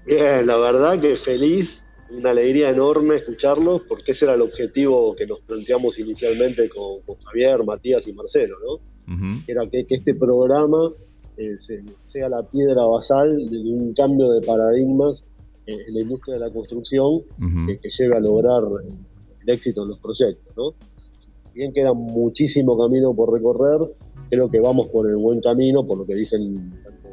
Bien, 0.06 0.46
la 0.46 0.56
verdad 0.56 1.00
que 1.00 1.16
feliz 1.16 1.82
una 2.10 2.30
alegría 2.30 2.70
enorme 2.70 3.16
escucharlos, 3.16 3.82
porque 3.88 4.12
ese 4.12 4.26
era 4.26 4.34
el 4.34 4.42
objetivo 4.42 5.14
que 5.16 5.26
nos 5.26 5.40
planteamos 5.40 5.98
inicialmente 5.98 6.68
con, 6.68 7.16
Javier, 7.24 7.64
Matías 7.64 8.06
y 8.06 8.12
Marcelo, 8.12 8.56
¿no? 8.64 9.40
Era 9.46 9.68
que, 9.68 9.86
este 9.88 10.14
programa 10.14 10.90
eh, 11.36 11.56
sea 12.06 12.28
la 12.28 12.42
piedra 12.42 12.84
basal 12.84 13.48
de 13.48 13.58
un 13.58 13.94
cambio 13.94 14.30
de 14.30 14.44
paradigmas 14.44 15.22
en 15.66 15.94
la 15.94 16.00
industria 16.00 16.34
de 16.34 16.40
la 16.40 16.50
construcción 16.50 17.22
que, 17.66 17.90
lleve 17.90 18.16
a 18.16 18.20
lograr 18.20 18.62
el 19.42 19.50
éxito 19.50 19.82
en 19.82 19.88
los 19.90 19.98
proyectos, 19.98 20.56
¿no? 20.56 20.74
Bien 21.54 21.72
queda 21.72 21.92
muchísimo 21.92 22.78
camino 22.78 23.14
por 23.14 23.32
recorrer, 23.32 23.80
creo 24.28 24.50
que 24.50 24.60
vamos 24.60 24.88
por 24.88 25.08
el 25.08 25.16
buen 25.16 25.40
camino, 25.40 25.86
por 25.86 25.98
lo 25.98 26.06
que 26.06 26.14
dicen 26.14 26.72
tanto 26.84 27.08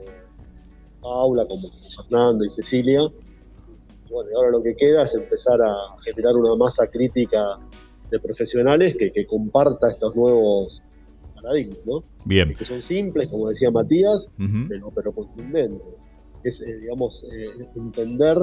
Paula 1.01 1.45
como 1.47 1.69
Fernando 1.95 2.43
y 2.43 2.49
Cecilia, 2.49 3.01
bueno, 4.13 4.29
ahora 4.37 4.51
lo 4.51 4.61
que 4.61 4.75
queda 4.75 5.03
es 5.03 5.15
empezar 5.15 5.59
a 5.61 5.73
generar 6.05 6.35
una 6.35 6.55
masa 6.55 6.87
crítica 6.87 7.57
de 8.11 8.19
profesionales 8.19 8.95
que, 8.95 9.25
comparta 9.25 9.89
estos 9.89 10.15
nuevos 10.15 10.83
paradigmas, 11.33 11.79
¿no? 11.85 12.03
Bien. 12.23 12.53
Que 12.53 12.63
son 12.63 12.81
simples, 12.83 13.27
como 13.29 13.49
decía 13.49 13.71
Matías, 13.71 14.27
pero, 14.69 14.91
pero 14.93 15.11
contundentes. 15.11 15.81
Es, 16.43 16.61
eh, 16.61 16.77
digamos, 16.81 17.23
eh, 17.31 17.65
entender 17.75 18.37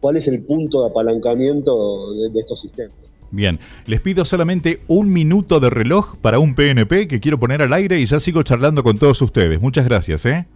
cuál 0.00 0.16
es 0.16 0.28
el 0.28 0.42
punto 0.42 0.82
de 0.82 0.90
apalancamiento 0.90 2.12
de, 2.32 2.38
estos 2.38 2.60
sistemas. 2.60 2.94
Bien, 3.30 3.58
les 3.86 4.00
pido 4.00 4.24
solamente 4.24 4.80
un 4.86 5.12
minuto 5.12 5.58
de 5.58 5.70
reloj 5.70 6.16
para 6.18 6.38
un 6.38 6.54
PNP 6.54 7.08
que 7.08 7.18
quiero 7.18 7.40
poner 7.40 7.62
al 7.62 7.72
aire 7.72 7.98
y 7.98 8.06
ya 8.06 8.20
sigo 8.20 8.44
charlando 8.44 8.84
con 8.84 8.98
todos 8.98 9.20
ustedes. 9.22 9.60
Muchas 9.60 9.86
gracias, 9.86 10.24
¿eh? 10.26 10.46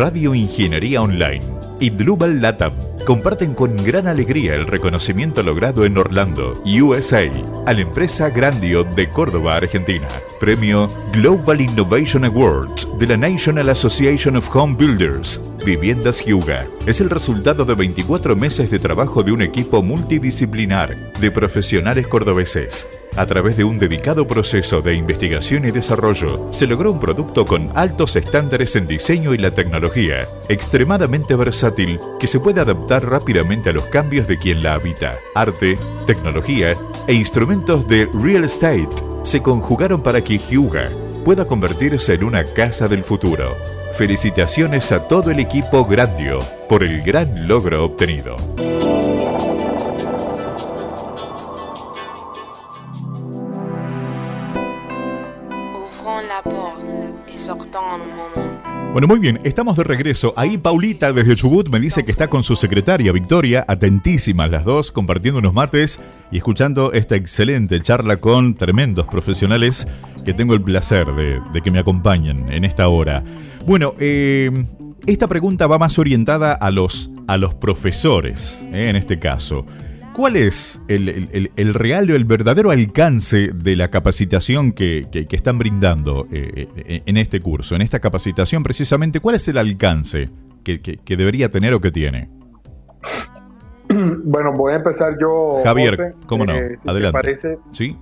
Radio 0.00 0.34
Ingeniería 0.34 1.02
Online 1.02 1.44
y 1.78 1.90
Global 1.90 2.40
Latam 2.40 2.72
comparten 3.10 3.54
con 3.54 3.76
gran 3.76 4.06
alegría 4.06 4.54
el 4.54 4.68
reconocimiento 4.68 5.42
logrado 5.42 5.84
en 5.84 5.98
Orlando, 5.98 6.52
USA, 6.64 7.24
a 7.66 7.72
la 7.72 7.80
empresa 7.80 8.30
Grandio 8.30 8.84
de 8.84 9.08
Córdoba, 9.08 9.56
Argentina. 9.56 10.06
Premio 10.38 10.88
Global 11.12 11.60
Innovation 11.60 12.24
Awards 12.24 12.88
de 12.98 13.08
la 13.08 13.16
National 13.16 13.68
Association 13.68 14.36
of 14.36 14.48
Home 14.56 14.74
Builders. 14.74 15.38
Viviendas 15.66 16.24
Hyuga 16.24 16.66
es 16.86 17.02
el 17.02 17.10
resultado 17.10 17.66
de 17.66 17.74
24 17.74 18.34
meses 18.34 18.70
de 18.70 18.78
trabajo 18.78 19.22
de 19.22 19.32
un 19.32 19.42
equipo 19.42 19.82
multidisciplinar 19.82 20.96
de 21.20 21.30
profesionales 21.30 22.06
cordobeses. 22.06 22.86
A 23.16 23.26
través 23.26 23.58
de 23.58 23.64
un 23.64 23.78
dedicado 23.78 24.26
proceso 24.26 24.80
de 24.80 24.94
investigación 24.94 25.66
y 25.66 25.72
desarrollo, 25.72 26.46
se 26.52 26.66
logró 26.66 26.92
un 26.92 27.00
producto 27.00 27.44
con 27.44 27.68
altos 27.74 28.16
estándares 28.16 28.76
en 28.76 28.86
diseño 28.86 29.34
y 29.34 29.38
la 29.38 29.50
tecnología, 29.50 30.26
extremadamente 30.48 31.34
versátil, 31.34 31.98
que 32.18 32.26
se 32.26 32.40
puede 32.40 32.62
adaptar 32.62 32.99
rápidamente 33.02 33.70
a 33.70 33.72
los 33.72 33.84
cambios 33.86 34.26
de 34.26 34.38
quien 34.38 34.62
la 34.62 34.74
habita. 34.74 35.16
Arte, 35.34 35.78
tecnología 36.06 36.76
e 37.06 37.14
instrumentos 37.14 37.86
de 37.86 38.08
real 38.12 38.44
estate 38.44 38.88
se 39.22 39.42
conjugaron 39.42 40.02
para 40.02 40.22
que 40.22 40.38
Hyuga 40.38 40.88
pueda 41.24 41.44
convertirse 41.44 42.14
en 42.14 42.24
una 42.24 42.44
casa 42.44 42.88
del 42.88 43.04
futuro. 43.04 43.56
Felicitaciones 43.94 44.92
a 44.92 45.08
todo 45.08 45.30
el 45.30 45.40
equipo 45.40 45.84
Grandio 45.84 46.40
por 46.68 46.82
el 46.82 47.02
gran 47.02 47.46
logro 47.46 47.84
obtenido. 47.84 48.36
Bueno, 58.92 59.06
muy 59.06 59.20
bien, 59.20 59.38
estamos 59.44 59.76
de 59.76 59.84
regreso. 59.84 60.34
Ahí 60.36 60.58
Paulita 60.58 61.12
desde 61.12 61.36
Chubut 61.36 61.68
me 61.68 61.78
dice 61.78 62.04
que 62.04 62.10
está 62.10 62.28
con 62.28 62.42
su 62.42 62.56
secretaria 62.56 63.12
Victoria, 63.12 63.64
atentísimas 63.68 64.50
las 64.50 64.64
dos, 64.64 64.90
compartiendo 64.90 65.38
unos 65.38 65.54
mates 65.54 66.00
y 66.32 66.38
escuchando 66.38 66.92
esta 66.92 67.14
excelente 67.14 67.80
charla 67.82 68.16
con 68.16 68.56
tremendos 68.56 69.06
profesionales 69.06 69.86
que 70.24 70.34
tengo 70.34 70.54
el 70.54 70.62
placer 70.62 71.06
de, 71.14 71.62
que 71.62 71.70
me 71.70 71.78
acompañen 71.78 72.52
en 72.52 72.64
esta 72.64 72.88
hora. 72.88 73.22
Bueno, 73.64 73.94
eh, 74.00 74.50
esta 75.06 75.28
pregunta 75.28 75.68
va 75.68 75.78
más 75.78 75.96
orientada 76.00 76.52
a 76.52 76.72
los, 76.72 77.12
a 77.28 77.36
los 77.36 77.54
profesores, 77.54 78.66
eh, 78.72 78.88
en 78.88 78.96
este 78.96 79.20
caso. 79.20 79.66
¿Cuál 80.12 80.36
es 80.36 80.82
el, 80.88 81.74
real 81.74 82.10
o 82.10 82.16
el 82.16 82.24
verdadero 82.24 82.70
alcance 82.70 83.50
de 83.54 83.76
la 83.76 83.88
capacitación 83.88 84.72
que, 84.72 85.06
están 85.30 85.58
brindando 85.58 86.26
eh, 86.32 86.68
eh, 86.76 87.02
en 87.06 87.16
este 87.16 87.40
curso, 87.40 87.76
en 87.76 87.82
esta 87.82 88.00
capacitación 88.00 88.62
precisamente? 88.62 89.20
¿Cuál 89.20 89.36
es 89.36 89.48
el 89.48 89.58
alcance 89.58 90.28
que, 90.64 90.98
debería 91.16 91.50
tener 91.50 91.74
o 91.74 91.80
que 91.80 91.90
tiene? 91.90 92.28
Bueno, 94.22 94.52
voy 94.52 94.72
a 94.72 94.76
empezar 94.76 95.16
yo. 95.20 95.62
Javier, 95.64 96.14
¿cómo 96.26 96.46
no? 96.46 96.54
Eh, 96.54 96.76
Adelante. 96.86 97.12
parece, 97.12 97.58
sí. 97.72 97.98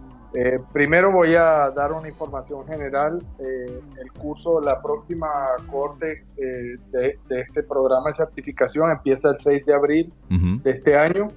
primero 0.71 1.11
voy 1.11 1.35
a 1.35 1.71
dar 1.75 1.92
una 1.92 2.07
información 2.07 2.66
general. 2.66 3.18
el 3.38 4.12
curso, 4.12 4.61
la 4.61 4.83
próxima 4.83 5.29
corte 5.71 6.27
de, 6.37 7.18
este 7.31 7.62
programa 7.62 8.09
de 8.09 8.12
certificación 8.12 8.90
empieza 8.90 9.31
el 9.31 9.38
6 9.38 9.64
de 9.64 9.75
abril 9.75 10.12
de 10.29 10.71
este 10.71 10.94
año 10.94 11.29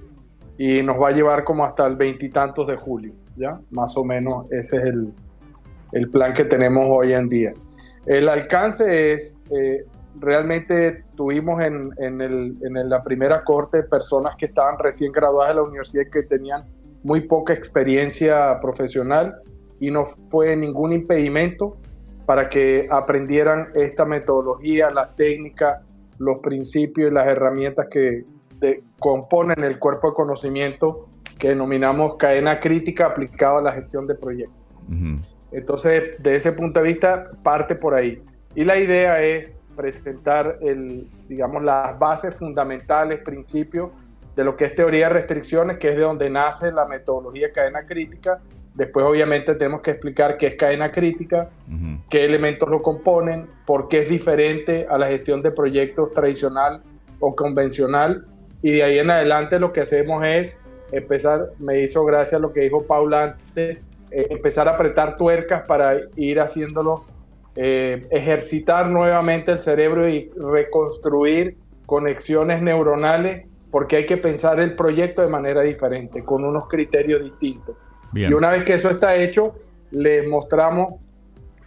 y 0.58 0.82
nos 0.82 1.00
va 1.00 1.08
a 1.08 1.12
llevar 1.12 1.44
como 1.44 1.64
hasta 1.64 1.86
el 1.86 1.96
veintitantos 1.96 2.66
de 2.66 2.76
julio, 2.76 3.14
¿ya? 3.36 3.60
Más 3.70 3.96
o 3.96 4.04
menos 4.04 4.50
ese 4.52 4.76
es 4.76 4.82
el, 4.84 5.12
el, 5.92 6.10
plan 6.10 6.32
que 6.34 6.44
tenemos 6.44 6.86
hoy 6.88 7.14
en 7.14 7.28
día. 7.28 7.52
El 8.06 8.28
alcance 8.28 9.12
es, 9.12 9.38
eh, 9.50 9.84
realmente 10.20 11.04
tuvimos 11.16 11.62
en, 11.62 11.90
en, 11.98 12.20
el, 12.20 12.56
en 12.62 12.88
la 12.88 13.02
primera 13.02 13.44
corte 13.44 13.82
personas 13.84 14.36
que 14.36 14.46
estaban 14.46 14.78
recién 14.78 15.12
graduadas 15.12 15.54
de 15.54 15.56
la 15.56 15.62
universidad 15.62 16.04
que 16.12 16.22
tenían 16.22 16.64
muy 17.02 17.22
poca 17.22 17.52
experiencia 17.52 18.60
profesional 18.60 19.34
y 19.80 19.90
no 19.90 20.06
fue 20.30 20.54
ningún 20.56 20.92
impedimento 20.92 21.76
para 22.26 22.48
que 22.48 22.86
aprendieran 22.90 23.66
esta 23.74 24.04
metodología, 24.04 24.90
la 24.90 25.12
técnica, 25.14 25.82
los 26.18 26.38
principios 26.38 27.10
y 27.10 27.14
las 27.14 27.26
herramientas 27.26 27.88
que, 27.90 28.22
componen 28.98 29.62
el 29.64 29.78
cuerpo 29.78 30.10
de 30.10 30.14
conocimiento 30.14 31.08
que 31.38 31.48
denominamos 31.48 32.16
cadena 32.16 32.60
crítica 32.60 33.06
aplicada 33.06 33.58
a 33.58 33.62
la 33.62 33.72
gestión 33.72 34.06
de 34.06 34.14
proyectos. 34.14 34.56
Entonces, 35.50 36.22
de 36.22 36.36
ese 36.36 36.52
punto 36.52 36.80
de 36.80 36.86
vista, 36.86 37.30
parte 37.42 37.74
por 37.74 37.94
ahí. 37.94 38.22
Y 38.54 38.64
la 38.64 38.78
idea 38.78 39.20
es 39.20 39.58
presentar 39.76 40.58
el, 40.60 41.08
digamos, 41.28 41.62
las 41.62 41.98
bases 41.98 42.36
fundamentales, 42.36 43.20
principios 43.20 43.90
de 44.36 44.44
lo 44.44 44.56
que 44.56 44.66
es 44.66 44.74
teoría 44.74 45.08
de 45.08 45.14
restricciones, 45.14 45.78
que 45.78 45.90
es 45.90 45.96
de 45.96 46.02
donde 46.02 46.30
nace 46.30 46.72
la 46.72 46.86
metodología 46.86 47.48
de 47.48 47.52
cadena 47.52 47.86
crítica. 47.86 48.40
Después, 48.74 49.04
obviamente, 49.04 49.54
tenemos 49.54 49.82
que 49.82 49.90
explicar 49.90 50.38
qué 50.38 50.46
es 50.46 50.54
cadena 50.54 50.90
crítica, 50.90 51.50
qué 52.08 52.24
elementos 52.24 52.68
lo 52.68 52.80
componen, 52.80 53.46
por 53.66 53.88
qué 53.88 54.02
es 54.02 54.08
diferente 54.08 54.86
a 54.88 54.96
la 54.96 55.08
gestión 55.08 55.42
de 55.42 55.50
proyectos 55.50 56.12
tradicional 56.12 56.82
o 57.20 57.34
convencional 57.34 58.26
y 58.62 58.72
de 58.72 58.82
ahí 58.82 58.98
en 58.98 59.10
adelante 59.10 59.58
lo 59.58 59.72
que 59.72 59.80
hacemos 59.80 60.24
es 60.24 60.60
empezar, 60.92 61.50
me 61.58 61.82
hizo 61.82 62.04
gracia 62.04 62.38
lo 62.38 62.52
que 62.52 62.60
dijo 62.60 62.86
Paula 62.86 63.24
antes, 63.24 63.78
eh, 64.10 64.26
empezar 64.30 64.68
a 64.68 64.72
apretar 64.72 65.16
tuercas 65.16 65.66
para 65.66 65.96
ir 66.16 66.38
haciéndolo, 66.38 67.04
eh, 67.56 68.06
ejercitar 68.10 68.88
nuevamente 68.88 69.52
el 69.52 69.60
cerebro 69.60 70.08
y 70.08 70.30
reconstruir 70.36 71.56
conexiones 71.86 72.62
neuronales, 72.62 73.46
porque 73.70 73.96
hay 73.96 74.06
que 74.06 74.16
pensar 74.16 74.60
el 74.60 74.76
proyecto 74.76 75.22
de 75.22 75.28
manera 75.28 75.62
diferente, 75.62 76.22
con 76.22 76.44
unos 76.44 76.68
criterios 76.68 77.24
distintos. 77.24 77.76
Y 78.14 78.32
una 78.32 78.50
vez 78.50 78.64
que 78.64 78.74
eso 78.74 78.90
está 78.90 79.16
hecho, 79.16 79.56
les 79.90 80.28
mostramos 80.28 81.00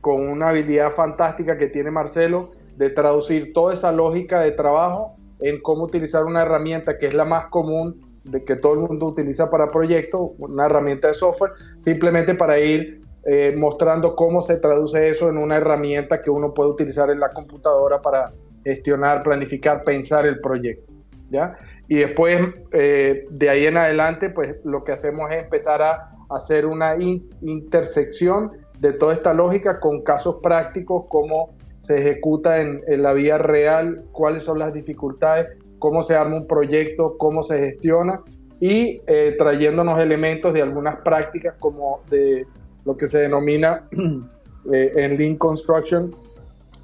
con 0.01 0.29
una 0.29 0.49
habilidad 0.49 0.91
fantástica 0.91 1.57
que 1.57 1.67
tiene 1.67 1.89
Marcelo 1.89 2.51
de 2.77 2.91
traducir 2.91 3.53
toda 3.53 3.73
esa 3.73 3.91
lógica 3.91 4.41
de 4.41 4.51
trabajo 4.51 5.14
en 5.39 5.61
cómo 5.61 5.83
utilizar 5.83 6.25
una 6.25 6.41
herramienta 6.41 6.97
que 6.97 7.07
es 7.07 7.13
la 7.13 7.25
más 7.25 7.47
común 7.47 8.01
de 8.23 8.43
que 8.43 8.55
todo 8.55 8.73
el 8.73 8.79
mundo 8.79 9.05
utiliza 9.07 9.49
para 9.49 9.67
proyectos, 9.67 10.31
una 10.39 10.65
herramienta 10.65 11.09
de 11.09 11.13
software, 11.13 11.51
simplemente 11.77 12.33
para 12.33 12.59
ir 12.59 13.01
eh, 13.25 13.53
mostrando 13.57 14.15
cómo 14.15 14.41
se 14.41 14.57
traduce 14.57 15.09
eso 15.09 15.29
en 15.29 15.37
una 15.37 15.57
herramienta 15.57 16.21
que 16.21 16.29
uno 16.29 16.53
puede 16.53 16.71
utilizar 16.71 17.09
en 17.09 17.19
la 17.19 17.29
computadora 17.29 18.01
para 18.01 18.31
gestionar, 18.63 19.23
planificar, 19.23 19.83
pensar 19.83 20.25
el 20.25 20.39
proyecto. 20.39 20.93
¿ya? 21.29 21.55
Y 21.87 21.97
después, 21.97 22.41
eh, 22.71 23.25
de 23.29 23.49
ahí 23.49 23.67
en 23.67 23.77
adelante, 23.77 24.29
pues 24.29 24.55
lo 24.63 24.83
que 24.83 24.91
hacemos 24.91 25.31
es 25.31 25.43
empezar 25.43 25.81
a 25.81 26.09
hacer 26.29 26.65
una 26.65 26.95
intersección 27.41 28.51
de 28.79 28.93
toda 28.93 29.13
esta 29.13 29.33
lógica 29.33 29.79
con 29.79 30.01
casos 30.01 30.37
prácticos 30.41 31.07
como 31.09 31.54
se 31.85 31.99
ejecuta 31.99 32.61
en, 32.61 32.81
la 32.87 33.13
vía 33.13 33.37
real, 33.37 34.05
cuáles 34.11 34.43
son 34.43 34.57
las 34.57 34.73
dificultades, 34.73 35.47
cómo 35.77 36.01
se 36.01 36.15
arma 36.15 36.37
un 36.37 36.47
proyecto, 36.47 37.15
cómo 37.17 37.43
se 37.43 37.59
gestiona 37.59 38.21
y 38.59 39.01
eh, 39.05 39.35
trayéndonos 39.37 40.01
elementos 40.01 40.51
de 40.53 40.63
algunas 40.63 40.95
prácticas 41.01 41.55
como 41.59 42.01
de 42.09 42.47
lo 42.85 42.97
que 42.97 43.07
se 43.07 43.19
denomina 43.19 43.87
eh, 44.73 44.91
en 44.95 45.17
Lean 45.17 45.35
Construction, 45.35 46.15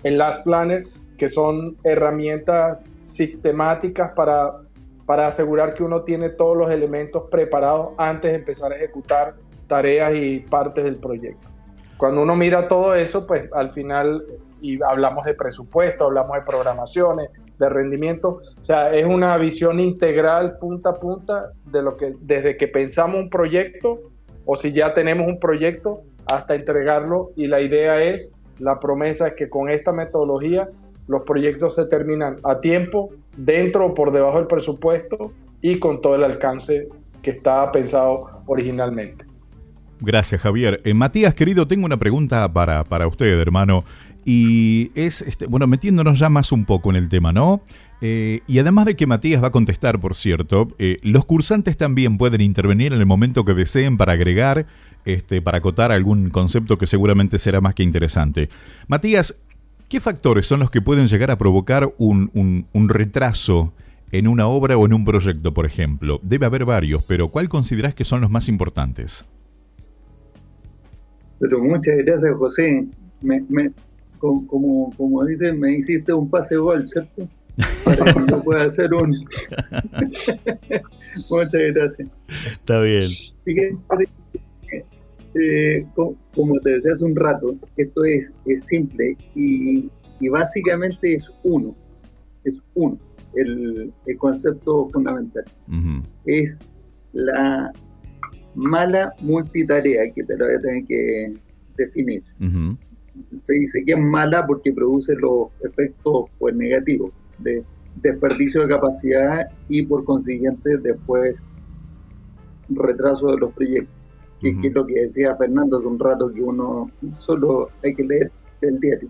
en 0.03 0.17
Last 0.19 0.43
Planner, 0.43 0.83
que 1.17 1.29
son 1.29 1.77
herramientas 1.83 2.77
sistemáticas 3.05 4.11
para, 4.15 4.51
para 5.07 5.27
asegurar 5.27 5.73
que 5.73 5.83
uno 5.83 6.03
tiene 6.03 6.29
todos 6.29 6.55
los 6.55 6.69
elementos 6.69 7.23
preparados 7.31 7.93
antes 7.97 8.31
de 8.31 8.37
empezar 8.37 8.71
a 8.71 8.75
ejecutar 8.75 9.33
tareas 9.65 10.13
y 10.15 10.41
partes 10.41 10.83
del 10.83 10.97
proyecto. 10.97 11.47
Cuando 11.97 12.21
uno 12.21 12.35
mira 12.35 12.67
todo 12.67 12.93
eso, 12.93 13.25
pues 13.25 13.51
al 13.53 13.71
final 13.71 14.25
y 14.61 14.81
hablamos 14.83 15.25
de 15.25 15.33
presupuesto, 15.33 16.05
hablamos 16.05 16.35
de 16.35 16.41
programaciones, 16.43 17.29
de 17.57 17.69
rendimiento. 17.69 18.39
O 18.59 18.63
sea, 18.63 18.93
es 18.93 19.05
una 19.05 19.37
visión 19.37 19.79
integral 19.79 20.57
punta 20.59 20.91
a 20.91 20.93
punta 20.93 21.51
de 21.65 21.81
lo 21.81 21.97
que 21.97 22.13
desde 22.21 22.57
que 22.57 22.67
pensamos 22.67 23.19
un 23.19 23.29
proyecto 23.29 23.99
o 24.45 24.55
si 24.55 24.71
ya 24.71 24.93
tenemos 24.93 25.27
un 25.27 25.39
proyecto 25.39 26.01
hasta 26.25 26.55
entregarlo 26.55 27.31
y 27.35 27.47
la 27.47 27.61
idea 27.61 28.01
es, 28.01 28.31
la 28.59 28.79
promesa 28.79 29.27
es 29.27 29.33
que 29.33 29.49
con 29.49 29.69
esta 29.69 29.91
metodología 29.91 30.67
los 31.07 31.23
proyectos 31.23 31.75
se 31.75 31.85
terminan 31.85 32.37
a 32.43 32.59
tiempo, 32.59 33.09
dentro 33.37 33.87
o 33.87 33.93
por 33.93 34.11
debajo 34.11 34.37
del 34.37 34.47
presupuesto 34.47 35.31
y 35.61 35.79
con 35.79 36.01
todo 36.01 36.15
el 36.15 36.23
alcance 36.23 36.87
que 37.21 37.31
estaba 37.31 37.71
pensado 37.71 38.43
originalmente. 38.45 39.30
Gracias, 40.01 40.41
Javier. 40.41 40.81
Eh, 40.83 40.95
Matías, 40.95 41.35
querido, 41.35 41.67
tengo 41.67 41.85
una 41.85 41.97
pregunta 41.97 42.51
para, 42.51 42.83
para 42.83 43.07
usted, 43.07 43.39
hermano. 43.39 43.85
Y 44.25 44.91
es, 44.95 45.21
este, 45.21 45.45
bueno, 45.45 45.67
metiéndonos 45.67 46.17
ya 46.17 46.29
más 46.29 46.51
un 46.51 46.65
poco 46.65 46.89
en 46.89 46.95
el 46.95 47.07
tema, 47.07 47.31
¿no? 47.31 47.61
Eh, 48.01 48.41
y 48.47 48.57
además 48.57 48.85
de 48.85 48.95
que 48.95 49.05
Matías 49.05 49.43
va 49.43 49.47
a 49.47 49.51
contestar, 49.51 49.99
por 49.99 50.15
cierto, 50.15 50.69
eh, 50.79 50.97
los 51.03 51.25
cursantes 51.25 51.77
también 51.77 52.17
pueden 52.17 52.41
intervenir 52.41 52.93
en 52.93 52.99
el 52.99 53.05
momento 53.05 53.45
que 53.45 53.53
deseen 53.53 53.97
para 53.97 54.13
agregar, 54.13 54.65
este, 55.05 55.39
para 55.39 55.59
acotar 55.59 55.91
algún 55.91 56.31
concepto 56.31 56.79
que 56.79 56.87
seguramente 56.87 57.37
será 57.37 57.61
más 57.61 57.75
que 57.75 57.83
interesante. 57.83 58.49
Matías, 58.87 59.35
¿qué 59.87 59.99
factores 59.99 60.47
son 60.47 60.61
los 60.61 60.71
que 60.71 60.81
pueden 60.81 61.07
llegar 61.07 61.29
a 61.29 61.37
provocar 61.37 61.93
un, 61.99 62.65
un 62.73 62.89
retraso 62.89 63.71
en 64.11 64.27
una 64.27 64.47
obra 64.47 64.77
o 64.77 64.85
en 64.87 64.93
un 64.93 65.05
proyecto, 65.05 65.53
por 65.53 65.67
ejemplo? 65.67 66.19
Debe 66.23 66.47
haber 66.47 66.65
varios, 66.65 67.03
pero 67.03 67.27
¿cuál 67.27 67.49
consideras 67.49 67.93
que 67.93 68.05
son 68.05 68.21
los 68.21 68.31
más 68.31 68.49
importantes? 68.49 69.25
Pero 71.41 71.59
muchas 71.59 71.97
gracias, 71.97 72.33
José. 72.35 72.87
Me, 73.21 73.43
me, 73.49 73.71
como, 74.19 74.47
como, 74.95 75.25
dicen, 75.25 75.59
me 75.59 75.73
hiciste 75.75 76.13
un 76.13 76.29
pase 76.29 76.55
gol, 76.55 76.87
¿cierto? 76.87 77.27
Para 77.83 78.05
que 78.13 78.25
yo 78.29 78.41
pueda 78.43 78.63
hacer 78.63 78.93
un. 78.93 79.09
muchas 81.29 81.61
gracias. 81.73 82.07
Está 82.51 82.79
bien. 82.79 83.11
Eh, 85.33 85.85
como 85.95 86.59
te 86.59 86.71
decía 86.71 86.93
hace 86.93 87.05
un 87.05 87.15
rato, 87.15 87.55
esto 87.77 88.03
es, 88.05 88.33
es 88.45 88.65
simple 88.65 89.17
y, 89.35 89.89
y 90.19 90.29
básicamente 90.29 91.15
es 91.15 91.29
uno. 91.43 91.75
Es 92.43 92.57
uno 92.75 92.97
el, 93.35 93.93
concepto 94.17 94.89
fundamental. 94.89 95.45
Es 96.25 96.59
la 97.13 97.71
mala 98.55 99.13
multitarea, 99.21 100.11
que 100.11 100.23
te 100.23 100.37
lo 100.37 100.45
voy 100.45 100.55
a 100.55 100.61
tener 100.61 100.85
que 100.85 101.33
definir. 101.77 102.23
Se 103.41 103.53
dice 103.53 103.83
que 103.85 103.93
es 103.93 103.99
mala 103.99 104.45
porque 104.45 104.73
produce 104.73 105.15
los 105.15 105.49
efectos 105.63 106.29
pues, 106.39 106.55
negativos 106.55 107.11
de 107.39 107.63
desperdicio 108.01 108.61
de 108.61 108.69
capacidad 108.69 109.39
y 109.67 109.85
por 109.85 110.05
consiguiente 110.05 110.77
después 110.77 111.35
retraso 112.69 113.31
de 113.31 113.37
los 113.37 113.51
proyectos. 113.53 113.95
Que, 114.39 114.57
es 114.63 114.73
lo 114.73 114.87
que 114.87 115.01
decía 115.01 115.35
Fernando 115.35 115.77
hace 115.77 115.87
un 115.87 115.99
rato, 115.99 116.33
que 116.33 116.41
uno 116.41 116.89
solo 117.15 117.69
hay 117.83 117.93
que 117.93 118.03
leer 118.03 118.31
el 118.61 118.79
diario. 118.79 119.09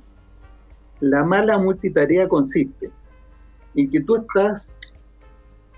La 1.00 1.24
mala 1.24 1.58
multitarea 1.58 2.28
consiste 2.28 2.92
en 3.76 3.90
que 3.90 4.02
tú 4.02 4.18
estás 4.18 4.78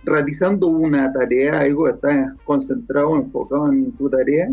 realizando 0.03 0.67
una 0.67 1.11
tarea, 1.11 1.59
algo, 1.59 1.89
estás 1.89 2.33
concentrado, 2.43 3.15
enfocado 3.15 3.71
en 3.71 3.91
tu 3.93 4.09
tarea, 4.09 4.49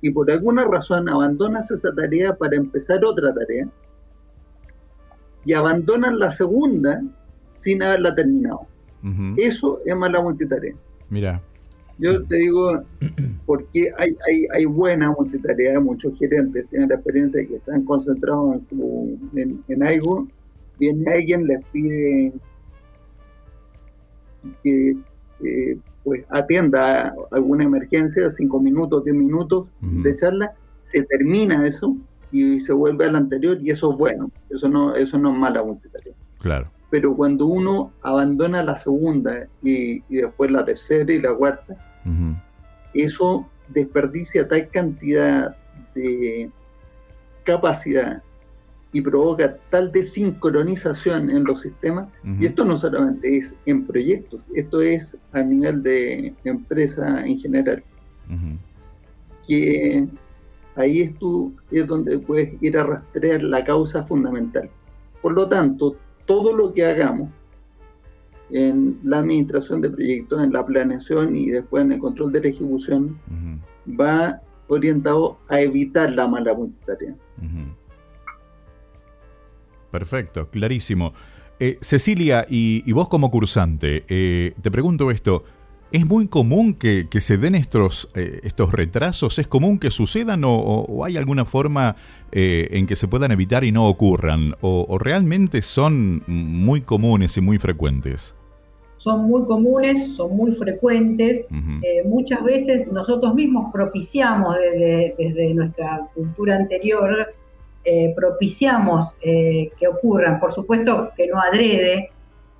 y 0.00 0.10
por 0.10 0.30
alguna 0.30 0.64
razón 0.64 1.08
abandonas 1.08 1.70
esa 1.70 1.94
tarea 1.94 2.34
para 2.34 2.56
empezar 2.56 3.04
otra 3.04 3.34
tarea, 3.34 3.68
y 5.44 5.52
abandonas 5.52 6.14
la 6.14 6.30
segunda 6.30 7.02
sin 7.42 7.82
haberla 7.82 8.14
terminado. 8.14 8.60
Eso 9.36 9.80
es 9.86 9.96
mala 9.96 10.20
multitarea. 10.20 10.74
Mira. 11.08 11.40
Yo 11.98 12.22
te 12.24 12.36
digo, 12.36 12.82
porque 13.46 13.90
hay, 13.98 14.16
hay, 14.28 14.46
hay 14.54 14.64
buena 14.66 15.10
multitarea, 15.10 15.80
muchos 15.80 16.16
gerentes 16.18 16.68
tienen 16.68 16.88
la 16.88 16.94
experiencia 16.96 17.40
de 17.40 17.48
que 17.48 17.56
están 17.56 17.84
concentrados 17.84 18.54
en, 18.54 18.60
su, 18.60 19.18
en, 19.34 19.64
en 19.66 19.82
algo, 19.82 20.28
viene 20.78 21.10
alguien, 21.10 21.46
les 21.46 21.64
pide 21.72 22.32
que 24.62 24.96
pues 26.04 26.24
atienda 26.30 27.14
alguna 27.30 27.64
emergencia, 27.64 28.30
cinco 28.30 28.60
minutos, 28.60 29.04
diez 29.04 29.16
minutos 29.16 29.68
de 29.80 30.16
charla, 30.16 30.52
se 30.78 31.02
termina 31.04 31.66
eso 31.66 31.96
y 32.32 32.60
se 32.60 32.72
vuelve 32.72 33.06
al 33.06 33.16
anterior 33.16 33.58
y 33.60 33.70
eso 33.70 33.92
es 33.92 33.98
bueno, 33.98 34.30
eso 34.50 34.68
no, 34.68 34.94
eso 34.94 35.18
no 35.18 35.32
es 35.32 35.38
mala 35.38 35.62
multitarea. 35.62 36.14
Claro. 36.38 36.70
Pero 36.90 37.14
cuando 37.14 37.46
uno 37.46 37.92
abandona 38.02 38.62
la 38.62 38.76
segunda 38.76 39.46
y, 39.62 40.00
después 40.08 40.50
la 40.50 40.64
tercera 40.64 41.12
y 41.12 41.20
la 41.20 41.34
cuarta, 41.34 41.76
eso 42.94 43.46
desperdicia 43.68 44.48
tal 44.48 44.68
cantidad 44.70 45.56
de 45.94 46.50
capacidad 47.44 48.22
y 48.92 49.00
provoca 49.02 49.56
tal 49.70 49.92
desincronización 49.92 51.30
en 51.30 51.44
los 51.44 51.60
sistemas, 51.60 52.08
y 52.40 52.46
esto 52.46 52.64
no 52.64 52.76
solamente 52.76 53.36
es 53.36 53.54
en 53.66 53.86
proyectos, 53.86 54.40
esto 54.54 54.80
es 54.80 55.16
a 55.32 55.42
nivel 55.42 55.82
de 55.82 56.34
empresa 56.44 57.26
en 57.26 57.38
general, 57.38 57.82
que 59.46 60.06
ahí 60.76 61.02
es, 61.02 61.14
tú, 61.18 61.52
es 61.70 61.86
donde 61.86 62.18
puedes 62.18 62.62
ir 62.62 62.78
a 62.78 62.84
rastrear 62.84 63.42
la 63.42 63.64
causa 63.64 64.04
fundamental. 64.04 64.70
Por 65.20 65.32
lo 65.32 65.48
tanto, 65.48 65.96
todo 66.26 66.52
lo 66.52 66.72
que 66.72 66.86
hagamos 66.86 67.30
en 68.50 68.98
la 69.02 69.18
administración 69.18 69.80
de 69.82 69.90
proyectos, 69.90 70.42
en 70.42 70.52
la 70.52 70.64
planeación 70.64 71.36
y 71.36 71.50
después 71.50 71.84
en 71.84 71.92
el 71.92 71.98
control 71.98 72.32
de 72.32 72.40
la 72.40 72.48
ejecución, 72.48 73.18
va 74.00 74.40
orientado 74.68 75.38
a 75.48 75.60
evitar 75.60 76.12
la 76.12 76.28
mala 76.28 76.54
multitarea. 76.54 77.14
Perfecto, 79.90 80.48
clarísimo. 80.50 81.12
Eh, 81.60 81.78
Cecilia, 81.80 82.46
y, 82.48 82.90
vos 82.92 83.08
como 83.08 83.30
cursante, 83.30 84.04
eh, 84.08 84.52
te 84.62 84.70
pregunto 84.70 85.10
esto, 85.10 85.42
¿es 85.90 86.06
muy 86.06 86.28
común 86.28 86.74
que, 86.74 87.08
se 87.20 87.36
den 87.36 87.56
estos, 87.56 88.10
eh, 88.14 88.40
estos 88.44 88.72
retrasos? 88.72 89.38
¿Es 89.40 89.48
común 89.48 89.78
que 89.78 89.90
sucedan 89.90 90.42
o, 90.44 91.04
hay 91.04 91.16
alguna 91.16 91.44
forma 91.44 91.96
en 92.30 92.86
que 92.86 92.94
se 92.94 93.08
puedan 93.08 93.32
evitar 93.32 93.64
y 93.64 93.72
no 93.72 93.88
ocurran? 93.88 94.54
¿O, 94.60 94.98
realmente 94.98 95.62
son 95.62 96.22
muy 96.26 96.82
comunes 96.82 97.36
y 97.36 97.40
muy 97.40 97.58
frecuentes? 97.58 98.36
Son 98.98 99.26
muy 99.28 99.44
comunes, 99.44 100.14
son 100.14 100.36
muy 100.36 100.52
frecuentes. 100.52 101.48
muchas 102.04 102.44
veces 102.44 102.92
nosotros 102.92 103.34
mismos 103.34 103.72
propiciamos 103.72 104.56
desde, 104.56 105.14
desde 105.18 105.54
nuestra 105.54 106.08
cultura 106.14 106.56
anterior 106.56 107.34
eh, 107.90 108.12
propiciamos 108.14 109.14
eh, 109.22 109.70
que 109.80 109.88
ocurran, 109.88 110.38
por 110.38 110.52
supuesto 110.52 111.10
que 111.16 111.26
no 111.26 111.40
adrede, 111.40 112.10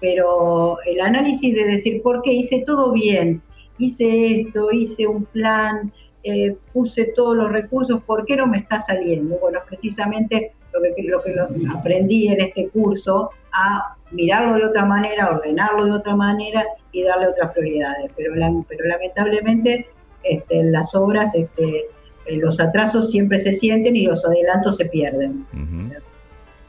pero 0.00 0.78
el 0.86 1.02
análisis 1.02 1.54
de 1.54 1.66
decir, 1.66 2.00
¿por 2.00 2.22
qué 2.22 2.32
hice 2.32 2.64
todo 2.66 2.92
bien? 2.92 3.42
Hice 3.76 4.40
esto, 4.40 4.72
hice 4.72 5.06
un 5.06 5.26
plan, 5.26 5.92
eh, 6.22 6.56
puse 6.72 7.12
todos 7.14 7.36
los 7.36 7.52
recursos, 7.52 8.02
¿por 8.04 8.24
qué 8.24 8.36
no 8.36 8.46
me 8.46 8.56
está 8.56 8.80
saliendo? 8.80 9.36
Bueno, 9.38 9.58
precisamente 9.68 10.52
lo 10.72 11.22
que, 11.22 11.32
lo 11.34 11.78
aprendí 11.78 12.28
en 12.28 12.40
este 12.40 12.70
curso 12.70 13.30
a 13.52 13.96
mirarlo 14.10 14.54
de 14.56 14.64
otra 14.64 14.86
manera, 14.86 15.28
ordenarlo 15.28 15.84
de 15.84 15.92
otra 15.92 16.16
manera 16.16 16.64
y 16.90 17.02
darle 17.02 17.28
otras 17.28 17.52
prioridades. 17.52 18.10
Pero, 18.16 18.32
pero 18.66 18.84
lamentablemente 18.86 19.88
este, 20.22 20.62
las 20.62 20.94
obras 20.94 21.34
este, 21.34 21.84
los 22.36 22.60
atrasos 22.60 23.10
siempre 23.10 23.38
se 23.38 23.52
sienten 23.52 23.96
y 23.96 24.06
los 24.06 24.24
adelantos 24.24 24.76
se 24.76 24.86
pierden. 24.86 25.46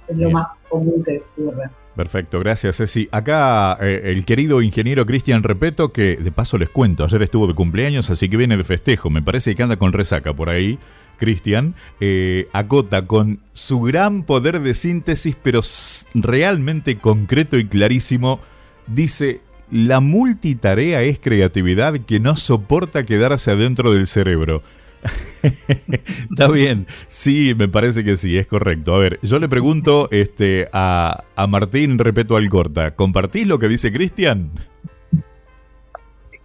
Es 0.08 0.18
lo 0.18 0.32
más 0.32 0.48
común 0.70 1.04
que 1.04 1.22
ocurre. 1.38 1.70
Perfecto, 1.96 2.40
gracias 2.40 2.78
Ceci. 2.78 3.10
Acá 3.12 3.78
eh, 3.82 4.04
el 4.06 4.24
querido 4.24 4.62
ingeniero 4.62 5.06
Cristian 5.06 5.44
Repeto, 5.44 5.92
que 5.92 6.16
de 6.16 6.32
paso 6.32 6.58
les 6.58 6.70
cuento, 6.70 7.04
ayer 7.04 7.22
estuvo 7.24 7.46
de 7.46 7.54
cumpleaños, 7.54 8.10
así 8.10 8.30
que 8.30 8.38
viene 8.38 8.56
de 8.56 8.64
festejo, 8.64 9.10
me 9.10 9.22
parece 9.22 9.54
que 9.54 9.64
anda 9.64 9.76
con 9.76 9.92
resaca 9.92 10.34
por 10.34 10.50
ahí. 10.50 10.80
Cristian, 11.18 11.76
eh, 12.00 12.48
acota 12.54 13.06
con 13.06 13.42
su 13.52 13.82
gran 13.82 14.24
poder 14.24 14.62
de 14.62 14.74
síntesis, 14.74 15.36
pero 15.44 15.60
realmente 16.14 16.98
concreto 16.98 17.58
y 17.58 17.68
clarísimo, 17.68 18.40
dice, 18.88 19.42
la 19.70 20.00
multitarea 20.00 21.04
es 21.04 21.20
creatividad 21.20 22.00
que 22.00 22.20
no 22.20 22.38
soporta 22.38 23.04
quedarse 23.04 23.52
adentro 23.52 23.92
del 23.92 24.08
cerebro. 24.08 24.64
Está 26.32 26.48
bien, 26.50 26.88
sí, 27.08 27.54
me 27.56 27.68
parece 27.68 28.04
que 28.04 28.18
sí, 28.18 28.38
es 28.38 28.48
correcto. 28.48 28.96
A 28.96 29.00
ver, 29.00 29.20
yo 29.22 29.40
le 29.40 29.48
pregunto 29.48 30.08
este, 30.12 30.70
a, 30.72 31.24
Martín 31.48 31.98
Repeto 31.98 32.36
Alcorta, 32.36 32.96
¿compartís 32.96 33.48
lo 33.48 33.60
que 33.60 33.68
dice 33.68 33.92
Cristian? 33.92 34.52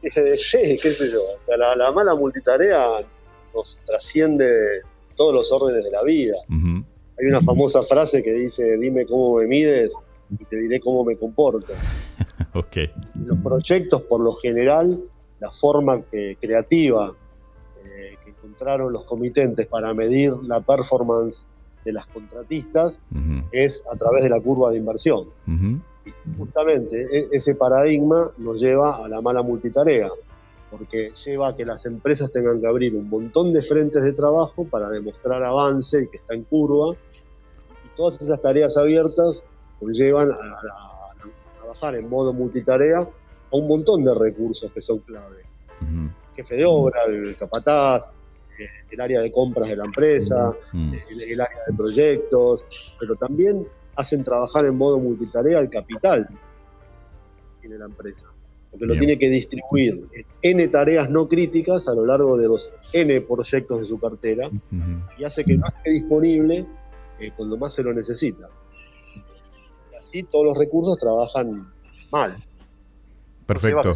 Sí, 0.02 0.78
qué 0.83 0.92
sé 0.92 1.11
yo. 1.11 1.20
la, 1.57 1.90
mala 1.92 2.14
multitarea 2.14 3.00
nos 3.54 3.78
trasciende 3.87 4.83
todos 5.16 5.35
los 5.35 5.50
órdenes 5.50 5.85
de 5.85 5.90
la 5.90 6.02
vida. 6.02 6.37
Hay 6.48 7.26
una 7.26 7.40
famosa 7.40 7.83
frase 7.83 8.22
que 8.22 8.33
dice, 8.33 8.76
dime 8.78 9.07
cómo 9.07 9.37
me 9.37 9.46
mides 9.46 9.92
y 10.38 10.44
te 10.44 10.57
diré 10.57 10.80
cómo 10.80 11.04
me 11.04 11.16
comporto. 11.16 11.72
ok. 12.54 12.76
Los 13.26 13.38
proyectos, 13.38 14.02
por 14.02 14.20
lo 14.20 14.35
general, 14.35 15.00
la 15.40 15.50
forma 15.50 16.02
creativa 16.40 17.14
encontraron 18.44 18.92
los 18.92 19.04
comitentes 19.04 19.66
para 19.66 19.94
medir 19.94 20.33
la 20.44 20.61
performance 20.61 21.44
de 21.85 21.92
las 21.92 22.07
contratistas 22.07 22.94
es 23.52 23.83
a 23.90 23.96
través 23.96 24.24
de 24.24 24.30
la 24.30 24.40
curva 24.40 24.70
de 24.70 24.78
inversión. 24.78 25.26
Justamente 26.38 27.07
e, 27.11 27.28
ese 27.33 27.54
paradigma 27.54 28.30
nos 28.38 28.61
lleva 28.61 29.02
a 29.02 29.09
la 29.09 29.20
mala 29.22 29.42
multitarea, 29.42 30.11
porque 30.70 31.12
lleva 31.24 31.48
a 31.48 31.57
que 31.57 31.64
las 31.64 31.87
empresas 31.87 32.30
tengan 32.30 32.61
que 32.61 32.66
abrir 32.66 32.94
un 32.94 33.09
montón 33.09 33.52
de 33.52 33.62
frentes 33.62 34.02
de 34.02 34.12
trabajo 34.12 34.64
para 34.64 34.90
demostrar 34.90 35.42
avance 35.42 36.02
y 36.02 36.09
que 36.09 36.18
está 36.18 36.35
en 36.35 36.44
curva. 36.44 36.94
Y 37.85 37.96
todas 37.96 38.20
esas 38.20 38.40
tareas 38.40 38.76
abiertas 38.76 39.42
llevan 39.80 40.30
a, 40.30 40.37
trabajar 41.59 41.94
en 41.96 42.09
modo 42.09 42.33
multitarea 42.33 43.00
a 43.00 43.57
un 43.57 43.68
montón 43.68 44.04
de 44.04 44.14
recursos 44.14 44.70
que 44.72 44.80
son 44.80 44.98
clave. 44.98 45.42
Jefe 46.37 46.57
de 46.57 46.64
obra, 46.64 47.04
el 47.04 47.37
capataz, 47.37 48.11
el 48.90 49.01
área 49.01 49.21
de 49.21 49.33
compras 49.33 49.69
de 49.69 49.77
la 49.77 49.85
empresa, 49.85 50.53
el, 50.73 51.40
área 51.40 51.59
de 51.67 51.77
proyectos, 51.77 52.64
pero 52.99 53.17
también 53.17 53.67
hacen 53.97 54.25
trabajar 54.25 54.64
en 54.67 54.77
modo 54.77 54.99
multitarea 54.99 55.61
el 55.61 55.71
capital 55.71 56.29
de 57.62 57.79
la 57.79 57.87
empresa 57.87 58.29
porque 58.75 58.87
lo 58.87 58.95
tiene 58.95 59.17
que 59.17 59.29
distribuir 59.29 60.05
en 60.12 60.27
N 60.43 60.69
tareas 60.69 61.09
no 61.09 61.29
críticas 61.29 61.87
a 61.87 61.95
lo 61.95 62.05
largo 62.05 62.37
de 62.37 62.49
los 62.49 62.73
N 62.93 63.21
proyectos 63.21 63.83
de 63.83 63.87
su 63.87 64.01
cartera 64.01 64.51
y 65.17 65.23
hace 65.23 65.45
que 65.45 65.57
no 65.57 65.64
esté 65.69 65.90
disponible 65.90 66.67
eh, 67.21 67.31
cuando 67.37 67.57
más 67.57 67.73
se 67.73 67.85
lo 67.85 67.95
necesita. 67.95 68.49
Y 69.93 69.97
así 69.97 70.25
todos 70.25 70.47
los 70.47 70.59
recursos 70.59 70.99
trabajan 70.99 71.69
mal. 72.11 72.37
Perfecto. 73.47 73.95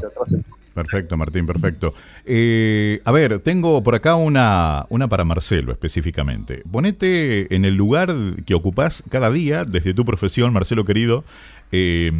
Perfecto, 0.78 1.16
Martín, 1.16 1.44
perfecto. 1.44 1.92
Eh, 2.24 3.00
a 3.04 3.10
ver, 3.10 3.40
tengo 3.40 3.82
por 3.82 3.96
acá 3.96 4.14
una, 4.14 4.86
una 4.90 5.08
para 5.08 5.24
Marcelo 5.24 5.72
específicamente. 5.72 6.62
Ponete 6.70 7.52
en 7.52 7.64
el 7.64 7.74
lugar 7.74 8.14
que 8.46 8.54
ocupás 8.54 9.02
cada 9.10 9.28
día, 9.28 9.64
desde 9.64 9.92
tu 9.92 10.04
profesión, 10.04 10.52
Marcelo 10.52 10.84
querido, 10.84 11.24
eh, 11.72 12.12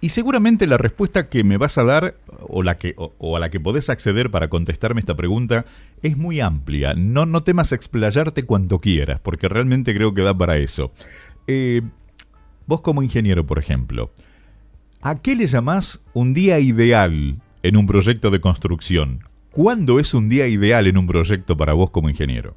y 0.00 0.10
seguramente 0.10 0.68
la 0.68 0.78
respuesta 0.78 1.28
que 1.28 1.42
me 1.42 1.56
vas 1.56 1.78
a 1.78 1.84
dar 1.84 2.14
o, 2.46 2.62
la 2.62 2.76
que, 2.76 2.94
o, 2.96 3.36
a 3.36 3.40
la 3.40 3.50
que 3.50 3.58
podés 3.58 3.90
acceder 3.90 4.30
para 4.30 4.48
contestarme 4.48 5.00
esta 5.00 5.16
pregunta 5.16 5.64
es 6.00 6.16
muy 6.16 6.38
amplia. 6.38 6.94
No, 6.94 7.26
no 7.26 7.42
temas 7.42 7.72
explayarte 7.72 8.44
cuanto 8.44 8.80
quieras, 8.80 9.20
porque 9.20 9.48
realmente 9.48 9.94
creo 9.94 10.14
que 10.14 10.22
da 10.22 10.32
para 10.32 10.58
eso. 10.58 10.92
Eh, 11.48 11.82
vos 12.66 12.82
como 12.82 13.02
ingeniero, 13.02 13.46
por 13.46 13.58
ejemplo, 13.58 14.12
¿a 15.02 15.16
qué 15.20 15.34
le 15.34 15.46
llamás 15.46 16.02
un 16.14 16.32
día 16.32 16.60
ideal 16.60 17.36
en 17.62 17.76
un 17.76 17.86
proyecto 17.86 18.30
de 18.30 18.40
construcción? 18.40 19.20
¿Cuándo 19.50 20.00
es 20.00 20.14
un 20.14 20.28
día 20.28 20.46
ideal 20.46 20.86
en 20.86 20.96
un 20.96 21.06
proyecto 21.06 21.56
para 21.56 21.74
vos 21.74 21.90
como 21.90 22.08
ingeniero? 22.08 22.56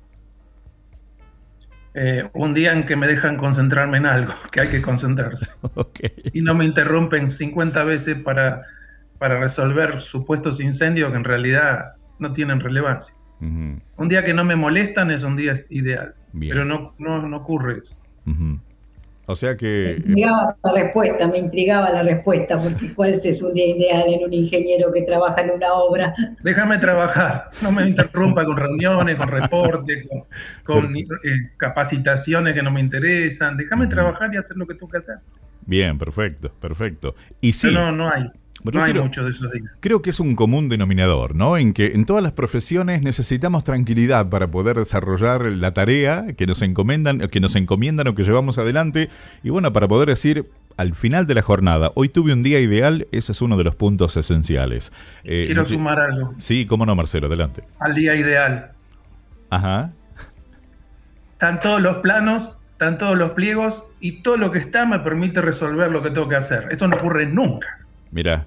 Eh, 1.95 2.29
un 2.33 2.53
día 2.53 2.73
en 2.73 2.85
que 2.85 2.95
me 2.95 3.07
dejan 3.07 3.37
concentrarme 3.37 3.97
en 3.97 4.05
algo, 4.05 4.33
que 4.51 4.61
hay 4.61 4.67
que 4.69 4.81
concentrarse. 4.81 5.49
Y 6.33 6.41
no 6.41 6.53
me 6.53 6.65
interrumpen 6.65 7.29
50 7.29 7.83
veces 7.83 8.17
para, 8.17 8.63
para 9.17 9.39
resolver 9.39 10.01
supuestos 10.01 10.59
incendios 10.59 11.11
que 11.11 11.17
en 11.17 11.23
realidad 11.23 11.93
no 12.19 12.31
tienen 12.33 12.59
relevancia. 12.59 13.15
Un 13.39 14.09
día 14.09 14.23
que 14.23 14.33
no 14.33 14.43
me 14.43 14.55
molestan 14.55 15.11
es 15.11 15.23
un 15.23 15.35
día 15.35 15.63
ideal, 15.69 16.15
pero 16.39 16.65
no, 16.65 16.95
no, 16.97 17.37
ocurre 17.37 17.77
eso. 17.77 17.95
O 19.27 19.35
sea 19.35 19.57
que... 19.57 20.01
Me 20.05 20.21
intrigaba 20.21 20.55
la 20.63 20.71
respuesta, 20.71 21.27
me 21.27 21.37
intrigaba 21.39 21.89
la 21.89 22.03
respuesta, 22.03 22.57
porque 22.59 22.93
¿cuál 22.93 23.13
es 23.13 23.41
un 23.41 23.53
día 23.53 23.67
ideal 23.67 24.13
en 24.13 24.23
un 24.23 24.33
ingeniero 24.33 24.91
que 24.93 25.01
trabaja 25.01 25.41
en 25.41 25.51
una 25.51 25.73
obra? 25.73 26.13
Déjame 26.43 26.77
trabajar, 26.77 27.49
no 27.61 27.71
me 27.71 27.87
interrumpa 27.87 28.45
con 28.45 28.57
reuniones, 28.57 29.15
con 29.15 29.27
reportes, 29.27 30.07
con, 30.63 30.95
eh, 30.95 31.03
capacitaciones 31.57 32.53
que 32.53 32.61
no 32.61 32.71
me 32.71 32.81
interesan, 32.81 33.57
déjame 33.57 33.87
trabajar 33.87 34.31
y 34.33 34.37
hacer 34.37 34.57
lo 34.57 34.67
que 34.67 34.75
tengo 34.75 34.89
que 34.89 34.99
hacer. 34.99 35.15
Bien, 35.65 35.97
perfecto, 35.97 36.51
perfecto. 36.61 37.15
Y 37.41 37.53
sí, 37.53 37.73
no, 37.73 37.91
no 37.91 38.11
hay. 38.11 38.29
No 38.73 38.83
hay 38.83 38.93
mucho 38.93 39.23
de 39.23 39.31
esos 39.31 39.51
días. 39.51 39.65
Creo 39.79 40.01
que 40.01 40.09
es 40.09 40.19
un 40.19 40.35
común 40.35 40.69
denominador, 40.69 41.35
¿no? 41.35 41.57
En 41.57 41.73
que 41.73 41.87
en 41.87 42.05
todas 42.05 42.23
las 42.23 42.31
profesiones 42.31 43.01
necesitamos 43.01 43.63
tranquilidad 43.63 44.29
para 44.29 44.47
poder 44.47 44.77
desarrollar 44.77 45.43
la 45.43 45.73
tarea 45.73 46.25
que 46.35 46.47
nos 46.47 46.61
encomiendan, 46.61 47.19
que 47.19 47.39
nos 47.39 47.55
encomiendan 47.55 48.07
o 48.07 48.15
que 48.15 48.23
llevamos 48.23 48.57
adelante. 48.57 49.09
Y 49.43 49.49
bueno, 49.49 49.71
para 49.71 49.87
poder 49.87 50.09
decir 50.09 50.49
al 50.77 50.95
final 50.95 51.27
de 51.27 51.35
la 51.35 51.41
jornada, 51.41 51.91
hoy 51.95 52.09
tuve 52.09 52.33
un 52.33 52.43
día 52.43 52.59
ideal, 52.59 53.07
ese 53.11 53.31
es 53.31 53.41
uno 53.41 53.57
de 53.57 53.63
los 53.63 53.75
puntos 53.75 54.17
esenciales. 54.17 54.91
Eh, 55.23 55.45
Quiero 55.45 55.63
sumar 55.65 55.99
algo. 55.99 56.33
Sí, 56.37 56.65
cómo 56.65 56.85
no, 56.85 56.95
Marcelo, 56.95 57.27
adelante. 57.27 57.63
Al 57.79 57.95
día 57.95 58.15
ideal. 58.15 58.71
Ajá. 59.49 59.91
Están 61.33 61.59
todos 61.59 61.81
los 61.81 61.97
planos, 61.97 62.49
están 62.71 62.97
todos 62.97 63.17
los 63.17 63.31
pliegos 63.31 63.85
y 63.99 64.23
todo 64.23 64.37
lo 64.37 64.51
que 64.51 64.59
está 64.59 64.85
me 64.85 64.99
permite 64.99 65.41
resolver 65.41 65.91
lo 65.91 66.01
que 66.01 66.09
tengo 66.09 66.27
que 66.27 66.35
hacer. 66.35 66.67
Esto 66.71 66.87
no 66.87 66.97
ocurre 66.97 67.25
nunca. 67.25 67.67
Mira, 68.11 68.45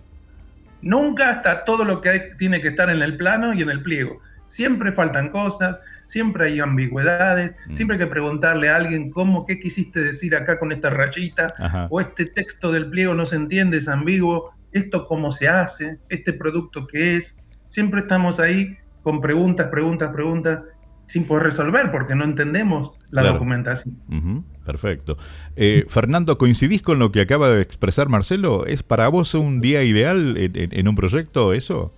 Nunca 0.83 1.33
está 1.33 1.65
todo 1.65 1.85
lo 1.85 2.01
que 2.01 2.33
tiene 2.39 2.61
que 2.61 2.69
estar 2.69 2.91
en 2.91 3.03
el 3.03 3.17
plano 3.17 3.53
y 3.55 3.63
en 3.63 3.71
el 3.71 3.83
pliego. 3.83 4.21
Siempre 4.49 4.93
faltan 4.93 5.31
cosas, 5.31 5.79
siempre 6.07 6.47
hay 6.47 6.61
ambigüedades, 6.61 7.57
mm. 7.67 7.77
siempre 7.77 7.97
hay 7.97 8.05
que 8.05 8.11
preguntarle 8.11 8.71
a 8.71 8.77
alguien 8.77 9.11
cómo, 9.11 9.45
qué 9.47 9.61
quisiste 9.61 10.01
decir 10.01 10.35
acá 10.35 10.59
con 10.59 10.73
esta 10.73 10.91
rayita, 10.91 11.55
o 11.91 12.01
este 12.01 12.27
texto 12.27 12.73
del 12.73 12.89
pliego 12.91 13.15
no 13.15 13.27
se 13.27 13.37
entiende, 13.37 13.77
es 13.77 13.89
ambiguo, 13.89 14.53
esto 14.73 15.07
cómo 15.07 15.33
se 15.33 15.49
hace, 15.49 15.99
este 16.09 16.33
producto 16.33 16.87
qué 16.87 17.17
es. 17.17 17.37
Siempre 17.69 18.01
estamos 18.01 18.41
ahí 18.41 18.77
con 19.03 19.21
preguntas, 19.21 19.69
preguntas, 19.69 20.11
preguntas, 20.13 20.61
sin 21.09 21.27
poder 21.27 21.45
resolver 21.45 21.91
porque 21.91 22.15
no 22.15 22.25
entendemos 22.25 22.93
la 23.11 23.23
documentación. 23.23 23.97
Perfecto. 24.65 25.17
Eh, 25.57 25.87
Fernando, 25.89 26.37
¿coincidís 26.37 26.83
con 26.83 26.99
lo 26.99 27.11
que 27.11 27.23
acaba 27.23 27.49
de 27.49 27.63
expresar 27.63 28.09
Marcelo? 28.09 28.67
¿Es 28.67 28.83
para 28.83 29.09
vos 29.09 29.35
un 29.35 29.61
día 29.61 29.83
ideal 29.83 30.35
en, 30.37 30.89
un 30.89 30.95
proyecto 30.95 31.55
eso? 31.55 31.91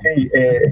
Sí, 0.00 0.30
eh, 0.32 0.70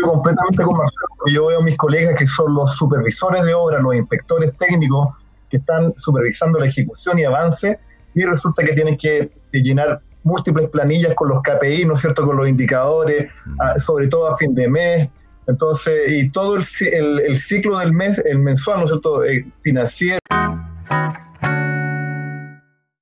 completamente 0.00 0.62
con 0.62 0.76
Marcelo, 0.76 1.06
porque 1.18 1.32
yo 1.32 1.46
veo 1.46 1.60
a 1.60 1.64
mis 1.64 1.76
colegas 1.76 2.16
que 2.16 2.26
son 2.26 2.54
los 2.54 2.76
supervisores 2.76 3.44
de 3.44 3.54
obra, 3.54 3.80
los 3.80 3.94
inspectores 3.94 4.56
técnicos 4.56 5.08
que 5.50 5.56
están 5.56 5.92
supervisando 5.96 6.60
la 6.60 6.66
ejecución 6.66 7.18
y 7.18 7.24
avance, 7.24 7.78
y 8.14 8.22
resulta 8.24 8.64
que 8.64 8.74
tienen 8.74 8.96
que 8.96 9.30
llenar 9.52 10.00
múltiples 10.22 10.70
planillas 10.70 11.14
con 11.14 11.28
los 11.28 11.42
KPI, 11.42 11.84
¿no 11.84 11.94
es 11.94 12.00
cierto?, 12.00 12.24
con 12.24 12.36
los 12.36 12.48
indicadores, 12.48 13.32
sobre 13.78 14.06
todo 14.08 14.28
a 14.28 14.36
fin 14.36 14.54
de 14.54 14.68
mes, 14.68 15.08
entonces, 15.46 16.10
y 16.10 16.30
todo 16.30 16.56
el, 16.56 16.64
el, 17.26 17.38
ciclo 17.38 17.78
del 17.78 17.92
mes, 17.92 18.22
el 18.24 18.38
mensual, 18.38 18.78
¿no 18.78 18.84
es 18.84 18.90
cierto?, 18.90 19.24
eh, 19.24 19.46
financiero. 19.60 20.20